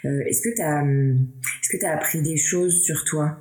[0.03, 3.37] est-ce que tu as est-ce que appris des choses sur toi?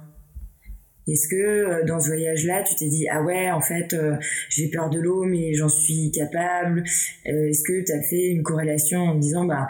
[1.09, 3.97] Est-ce que dans ce voyage-là, tu t'es dit ah ouais, en fait,
[4.49, 6.85] j'ai peur de l'eau, mais j'en suis capable.
[7.25, 9.67] Est-ce que tu as fait une corrélation en disant bah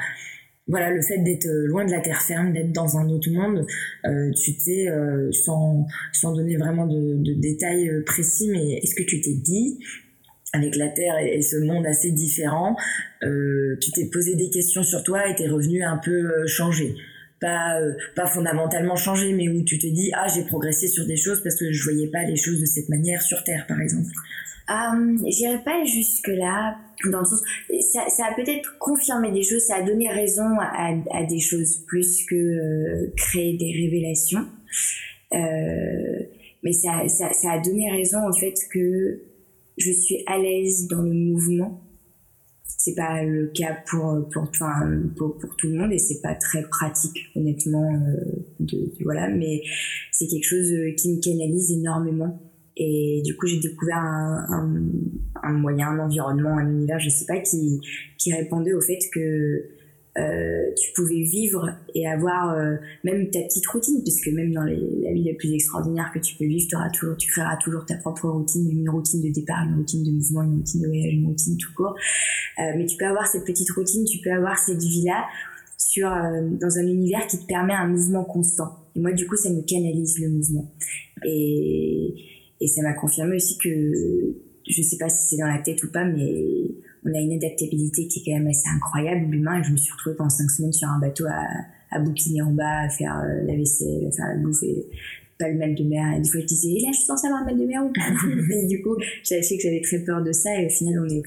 [0.70, 3.66] voilà, le fait d'être euh, loin de la terre ferme, d'être dans un autre monde,
[4.06, 9.20] euh, tu t'es, euh, sans, sans donner vraiment de, détails précis, mais est-ce que tu
[9.20, 9.78] t'es dit,
[10.52, 12.76] avec la Terre et, ce monde assez différent,
[13.22, 16.94] tu t'es posé des questions sur toi et t'es revenu un peu changé?
[17.40, 17.80] Pas
[18.16, 21.56] pas fondamentalement changé mais où tu te dis ah j'ai progressé sur des choses parce
[21.56, 24.10] que je voyais pas les choses de cette manière sur terre par exemple
[24.70, 26.76] euh, J'irai pas jusque là
[27.09, 27.42] dans le sens
[27.92, 31.78] ça, ça a peut-être confirmé des choses ça a donné raison à, à des choses
[31.86, 34.46] plus que euh, créer des révélations.
[35.32, 36.22] Euh,
[36.62, 39.22] mais ça, ça, ça, a donné raison au fait que
[39.78, 41.80] je suis à l'aise dans le mouvement.
[42.66, 46.34] C'est pas le cas pour pour, enfin, pour pour tout le monde et c'est pas
[46.34, 48.24] très pratique honnêtement euh,
[48.59, 49.62] de, voilà mais
[50.12, 52.40] c'est quelque chose euh, qui me canalise énormément
[52.83, 57.78] et du coup, j'ai découvert un, moyen, un environnement, un univers, je sais pas, qui,
[58.16, 59.66] qui répondait au fait que
[60.18, 64.72] euh, tu pouvais vivre et avoir euh, même ta petite routine, puisque même dans la
[64.72, 68.31] vie la plus extraordinaire que tu peux vivre, auras toujours, tu créeras toujours ta propre
[68.31, 71.59] routine, une routine de départ, une routine de mouvement, une routine de voyage, une routine
[71.59, 71.95] tout court.
[72.61, 75.26] Euh, mais tu peux avoir cette petite routine, tu peux avoir cette vie-là
[75.76, 78.87] sur dans un univers qui te permet un mouvement constant.
[78.97, 80.72] Et moi, du coup, ça me canalise le mouvement.
[81.26, 82.14] Et
[82.61, 84.36] et ça m'a confirmé aussi que,
[84.68, 86.70] je sais pas si c'est dans la tête ou pas, mais
[87.04, 89.62] on a une adaptabilité qui est quand même assez incroyable, l'humain.
[89.62, 91.46] Je me suis retrouvée pendant cinq semaines sur un bateau à,
[91.90, 94.86] à bouquiner en bas, à faire euh, la vaisselle, à faire la bouffe et
[95.38, 96.16] pas le mal de mer.
[96.16, 97.92] Et des fois, je disais, là, je suis censée avoir un mal de mer ou
[97.92, 98.54] pas?
[98.54, 100.54] et du coup, j'avais fait que j'avais très peur de ça.
[100.61, 101.22] Et au final, on est,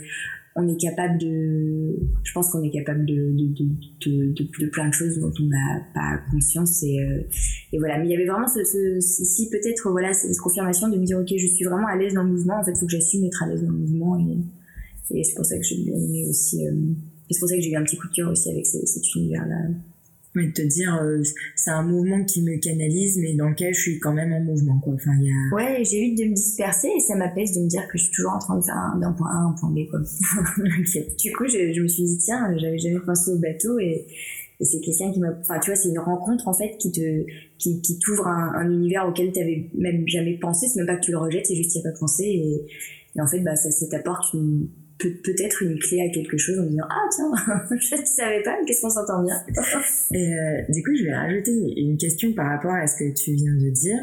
[0.56, 3.66] on est capable de, je pense qu'on est capable de, de,
[4.06, 7.22] de, de, plein de choses dont on n'a pas conscience et, euh,
[7.72, 7.98] et voilà.
[7.98, 11.18] Mais il y avait vraiment ce, ce ici peut-être voilà cette confirmation de me dire
[11.18, 12.60] ok je suis vraiment à l'aise dans le mouvement.
[12.60, 15.36] En fait, il faut que j'assume d'être à l'aise dans le mouvement et, et c'est
[15.36, 16.68] pour ça que j'ai aimé aussi.
[16.68, 16.72] Euh,
[17.32, 19.48] c'est pour ça que j'ai eu un petit coup de cœur aussi avec cet univers
[19.48, 19.58] là
[20.42, 21.22] de te dire euh,
[21.56, 24.80] c'est un mouvement qui me canalise mais dans lequel je suis quand même en mouvement
[24.80, 24.94] quoi.
[24.94, 27.68] Enfin il y a ouais j'ai évite de me disperser et ça m'apaise de me
[27.68, 29.70] dire que je suis toujours en train de faire d'un point A à un point
[29.70, 30.00] B quoi.
[31.20, 34.08] Du coup je, je, me suis dit tiens j'avais jamais pensé au bateau et,
[34.62, 37.26] c'est quelqu'un qui m'a enfin tu vois c'est une rencontre en fait qui te
[37.60, 40.68] qui, qui t'ouvre un, un, univers auquel tu avais même jamais pensé.
[40.68, 42.66] C'est même pas que tu le rejettes c'est juste qu'il n'y a pas pensé et,
[43.16, 44.70] et en fait bah ça, ça t'apporte une
[45.10, 47.32] peut-être une clé à quelque chose en disant ah tiens
[47.80, 49.36] je ne savais pas qu'est-ce qu'on s'entend bien?
[50.14, 53.34] Et euh, du coup je vais rajouter une question par rapport à ce que tu
[53.34, 53.98] viens de dire.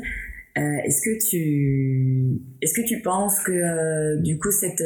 [0.58, 4.82] Euh, est-ce que tu est-ce que tu penses que euh, du coup cette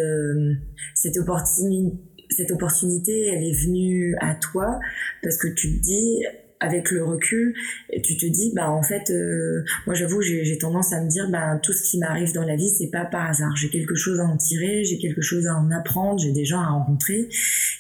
[0.95, 1.97] cette opportunité
[2.31, 4.79] cette opportunité elle est venue à toi?
[5.23, 6.25] Parce que tu te dis
[6.65, 7.55] avec le recul,
[8.03, 11.59] tu te dis, bah en fait, euh, moi j'avoue, j'ai tendance à me dire, bah
[11.62, 13.55] tout ce qui m'arrive dans la vie, c'est pas par hasard.
[13.57, 16.61] J'ai quelque chose à en tirer, j'ai quelque chose à en apprendre, j'ai des gens
[16.61, 17.29] à rencontrer.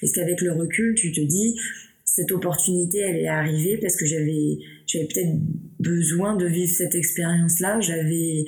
[0.02, 1.56] Est-ce qu'avec le recul, tu te dis,
[2.04, 5.32] cette opportunité, elle est arrivée parce que j'avais, j'avais peut-être
[5.80, 7.80] besoin de vivre cette expérience-là.
[7.80, 8.44] J'avais,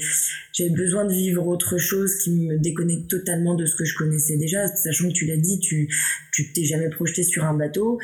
[0.53, 4.37] j'avais besoin de vivre autre chose qui me déconnecte totalement de ce que je connaissais
[4.37, 5.89] déjà, sachant que tu l'as dit, tu,
[6.32, 7.99] tu t'es jamais projeté sur un bateau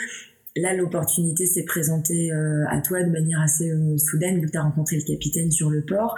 [0.57, 4.59] là l'opportunité s'est présentée euh, à toi de manière assez euh, soudaine vu que tu
[4.59, 6.15] as rencontré le capitaine sur le port.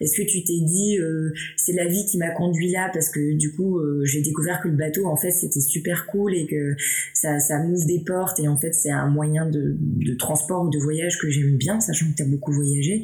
[0.00, 2.90] Est-ce que tu t'es dit euh, c'est la vie qui m'a conduit là?
[2.92, 6.46] Parce que du coup j'ai découvert que le bateau en fait c'était super cool et
[6.46, 6.74] que
[7.14, 10.70] ça ça m'ouvre des portes et en fait c'est un moyen de, de transport ou
[10.70, 13.02] de voyage que j'aime bien sachant que tu as beaucoup voyagé.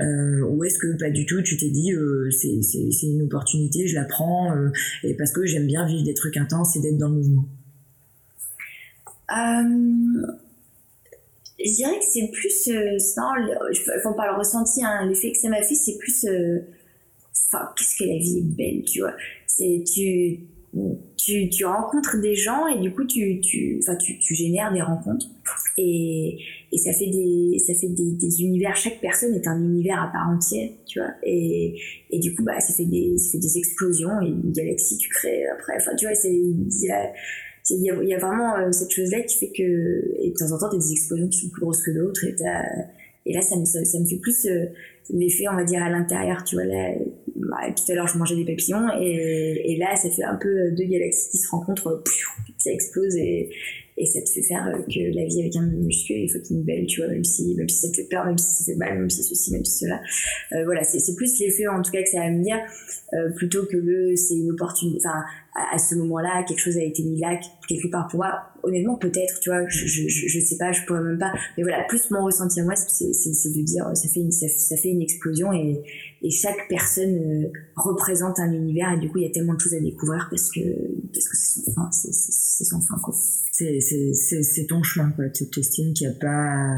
[0.00, 1.92] ou est-ce que pas du tout, tu t'es dit
[2.30, 4.52] c'est une opportunité, je la prends
[5.02, 7.48] et parce que j'aime bien vivre des trucs intenses et d'être dans le mouvement?
[11.64, 13.20] Je dirais que c'est plus, euh, c'est
[13.98, 16.60] enfin pas le ressenti, hein, l'effet que ça m'a fait, c'est plus, euh,
[17.76, 19.14] qu'est-ce que la vie est belle, tu vois.
[19.46, 20.40] C'est, tu,
[21.16, 25.26] tu, tu rencontres des gens et du coup, tu, tu, tu, tu génères des rencontres
[25.78, 26.38] et,
[26.72, 30.28] et ça fait des, ça fait des, univers, chaque personne est un univers à part
[30.28, 31.10] entière, tu vois.
[31.22, 31.80] Et,
[32.10, 35.08] et du coup, bah, ça fait des, ça fait des explosions et une galaxie, tu
[35.08, 36.42] crées après, enfin, tu vois, c'est,
[37.70, 40.68] il y, a, vraiment euh, cette chose-là qui fait que, et de temps en temps,
[40.70, 42.34] t'as des explosions qui sont plus grosses que d'autres, et,
[43.26, 44.66] et là, ça me, ça, me fait plus euh,
[45.10, 46.92] l'effet, on va dire, à l'intérieur, tu vois, là,
[47.36, 50.72] bah, tout à l'heure, je mangeais des papillons, et, et là, ça fait un peu
[50.72, 52.02] deux galaxies qui se rencontrent,
[52.58, 53.50] ça explose, et,
[53.96, 56.56] et ça te fait faire euh, que la vie avec un muscu il faut qu'il
[56.56, 58.64] une belle tu vois même si même si ça te fait peur même si ça
[58.64, 60.00] fait mal même si ceci même si cela.
[60.52, 62.58] Euh, voilà c'est plus l'effet en tout cas que ça va me dire
[63.14, 65.22] euh, plutôt que le c'est une opportunité enfin
[65.72, 67.38] à, ce moment-là quelque chose a été mis là
[67.68, 71.02] quelque part pour moi honnêtement peut-être tu vois je, je, je, sais pas je pourrais
[71.02, 74.32] même pas mais voilà plus mon ressenti à moi c'est de dire ça fait une
[74.32, 75.82] ça, fait une explosion et,
[76.22, 79.60] et chaque personne euh, représente un univers et du coup il y a tellement de
[79.60, 80.60] choses à découvrir parce que
[81.12, 83.14] parce que c'est son fin c'est son fin quoi.
[83.52, 85.28] C'est ton chemin quoi.
[85.28, 86.76] Tu t'estimes qu'il n'y a pas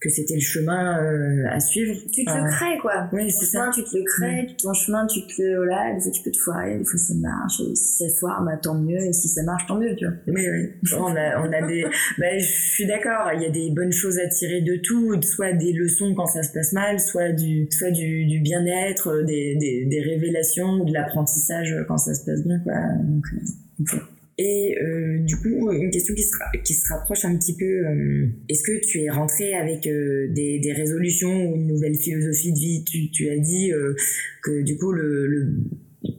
[0.00, 1.94] que c'était le chemin euh, à suivre.
[2.12, 3.08] Tu te le crées, quoi.
[3.12, 3.70] Oui, c'est ça.
[3.74, 6.38] tu te le crées, ton chemin, tu te le, voilà, des fois tu peux te
[6.38, 9.42] foirer, des fois ça marche, et si ça foire, bah, tant mieux, et si ça
[9.42, 10.14] marche, tant mieux, tu vois.
[10.28, 10.92] Oui, oui.
[10.96, 11.84] on a, on a des,
[12.18, 15.52] bah, je suis d'accord, il y a des bonnes choses à tirer de tout, soit
[15.52, 19.84] des leçons quand ça se passe mal, soit du, soit du, du bien-être, des, des,
[19.86, 22.74] des révélations ou de l'apprentissage quand ça se passe bien, quoi.
[23.02, 23.98] Donc, euh,
[24.38, 26.30] et euh, du coup, une question qui se,
[26.62, 30.60] qui se rapproche un petit peu, euh, est-ce que tu es rentré avec euh, des,
[30.60, 32.84] des, résolutions ou une nouvelle philosophie de vie?
[32.84, 33.94] Tu, tu, as dit euh,
[34.44, 35.54] que du coup, le, le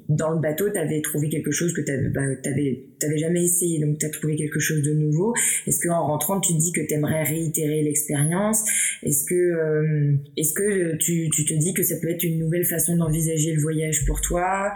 [0.10, 4.00] dans le bateau, tu avais trouvé quelque chose que tu bah, t'avais jamais essayé, donc
[4.00, 5.34] tu as trouvé quelque chose de nouveau.
[5.66, 8.66] Est-ce qu'en rentrant, tu te dis que tu aimerais réitérer l'expérience?
[9.02, 12.98] Est-ce que, est-ce que tu, tu te dis que ça peut être une nouvelle façon
[12.98, 14.74] d'envisager le voyage pour toi?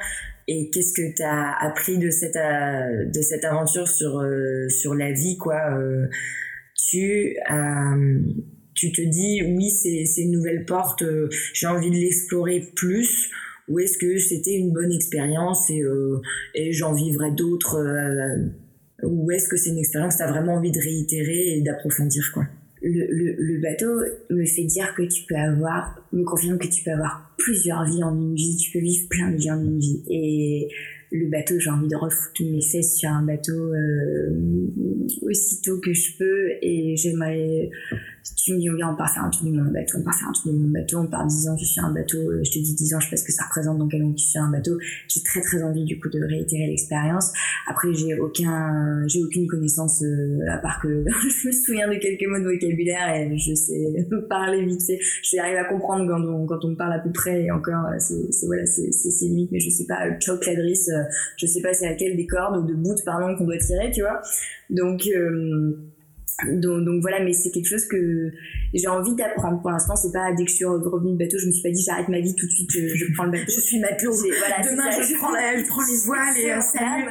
[0.48, 4.94] Et qu'est-ce que tu as appris de cette euh, de cette aventure sur euh, sur
[4.94, 6.08] la vie quoi euh,
[6.76, 7.36] tu
[8.76, 11.04] tu te dis oui c'est c'est une nouvelle porte
[11.54, 13.30] j'ai envie de l'explorer plus
[13.70, 15.82] ou est-ce que c'était une bonne expérience et
[16.56, 17.78] et j'en vivrai d'autres
[19.04, 22.32] ou est-ce que c'est une expérience que tu as vraiment envie de réitérer et d'approfondir
[22.34, 22.46] quoi?
[22.84, 23.88] Le, le, le, bateau
[24.30, 28.04] me fait dire que tu peux avoir, me confirme que tu peux avoir plusieurs vies
[28.04, 30.04] en une vie, tu peux vivre plein de vies en une vie.
[30.10, 30.68] Et
[31.12, 34.68] le bateau, j'ai envie de refoutre mes fesses sur un bateau euh,
[35.22, 37.70] aussitôt que je peux et j'aimerais
[38.24, 40.60] tu me dis, on faire un tour du monde bateau, on faire un tour du
[40.60, 42.96] monde bateau, on part 10 ans, je suis un bateau, euh, je te dis 10
[42.96, 44.78] ans, je sais pas ce que ça représente, donc quel moment je suis un bateau.
[45.08, 47.32] J'ai très très envie du coup de réitérer l'expérience.
[47.68, 52.28] Après, j'ai aucun, j'ai aucune connaissance, euh, à part que je me souviens de quelques
[52.28, 55.00] mots de vocabulaire et je sais parler vite fait.
[55.24, 57.98] J'arrive à comprendre quand on, quand on me parle à peu près et encore, euh,
[58.00, 60.86] c'est, voilà, c'est, c'est, limite, mais je sais pas, choc, ladris,
[61.38, 64.02] je sais pas c'est laquelle des cordes ou de bout, pardon, qu'on doit tirer, tu
[64.02, 64.22] vois.
[64.70, 65.08] Donc,
[66.54, 68.32] donc, donc, voilà, mais c'est quelque chose que
[68.74, 69.62] j'ai envie d'apprendre.
[69.62, 71.70] Pour l'instant, c'est pas dès que je suis revenue de bateau, je me suis pas
[71.70, 73.46] dit j'arrête ma vie tout de suite, je, prends le bateau.
[73.48, 74.14] je suis matelot.
[74.14, 77.10] Voilà, Demain, je, prends je prends les voiles et salut.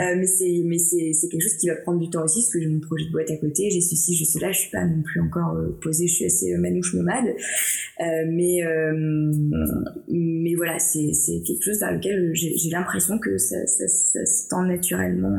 [0.00, 2.52] euh, mais c'est mais c'est c'est quelque chose qui va prendre du temps aussi parce
[2.52, 4.84] que j'ai mon projet de boîte à côté, j'ai ceci, j'ai cela, je suis pas
[4.84, 7.26] non plus encore euh, posée, je suis assez euh, manouche nomade.
[8.00, 8.60] Euh, mais
[10.08, 14.48] mais voilà, c'est c'est quelque chose dans lequel j'ai l'impression que ça ça, ça, se
[14.48, 15.36] tend naturellement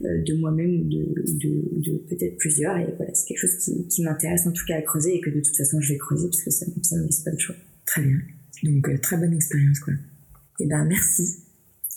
[0.00, 1.04] de moi-même ou de,
[1.38, 2.76] de, de peut-être plusieurs.
[2.76, 5.30] Et voilà, c'est quelque chose qui, qui m'intéresse en tout cas à creuser et que
[5.30, 7.56] de toute façon je vais creuser parce que ça, ça me laisse pas le choix.
[7.86, 8.18] Très bien.
[8.62, 9.94] Donc, euh, très bonne expérience, quoi.
[9.94, 11.38] Et eh ben, merci.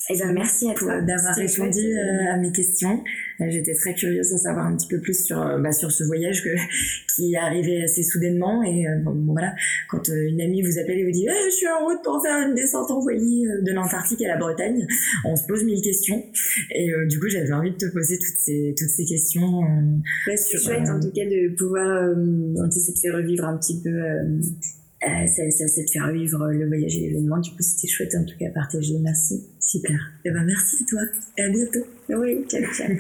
[0.10, 3.04] Eh ben, merci à toi d'avoir répondu euh, à mes questions.
[3.44, 6.04] Euh, j'étais très curieuse de savoir un petit peu plus sur, euh, bah, sur ce
[6.04, 6.50] voyage que,
[7.16, 8.64] qui est arrivé assez soudainement.
[8.64, 9.54] Et bon, voilà,
[9.90, 12.48] quand une amie vous appelle et vous dit eh, Je suis en route pour faire
[12.48, 14.86] une descente envoyée de l'Antarctique à la Bretagne»,
[15.26, 16.24] on se pose mille questions.
[16.74, 19.62] Et du coup, j'avais envie de te poser toutes ces, toutes ces questions.
[20.36, 22.16] c'est chouette en tout cas de pouvoir,
[22.72, 23.92] ça te fait revivre un petit peu
[25.06, 27.38] euh, ça, ça, ça, te faire vivre le voyage et l'événement.
[27.40, 28.98] Du coup, c'était chouette en tout cas à partager.
[29.00, 29.44] Merci.
[29.60, 29.96] Super.
[30.24, 31.02] Et eh ben, merci à toi.
[31.38, 31.86] Et à bientôt.
[32.10, 32.96] Oui, ciao, ciao.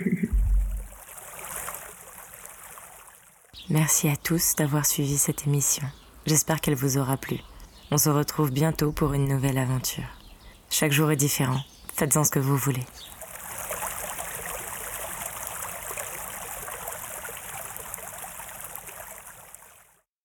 [3.70, 5.84] Merci à tous d'avoir suivi cette émission.
[6.26, 7.38] J'espère qu'elle vous aura plu.
[7.92, 10.20] On se retrouve bientôt pour une nouvelle aventure.
[10.70, 11.60] Chaque jour est différent.
[11.96, 12.84] Faites-en ce que vous voulez.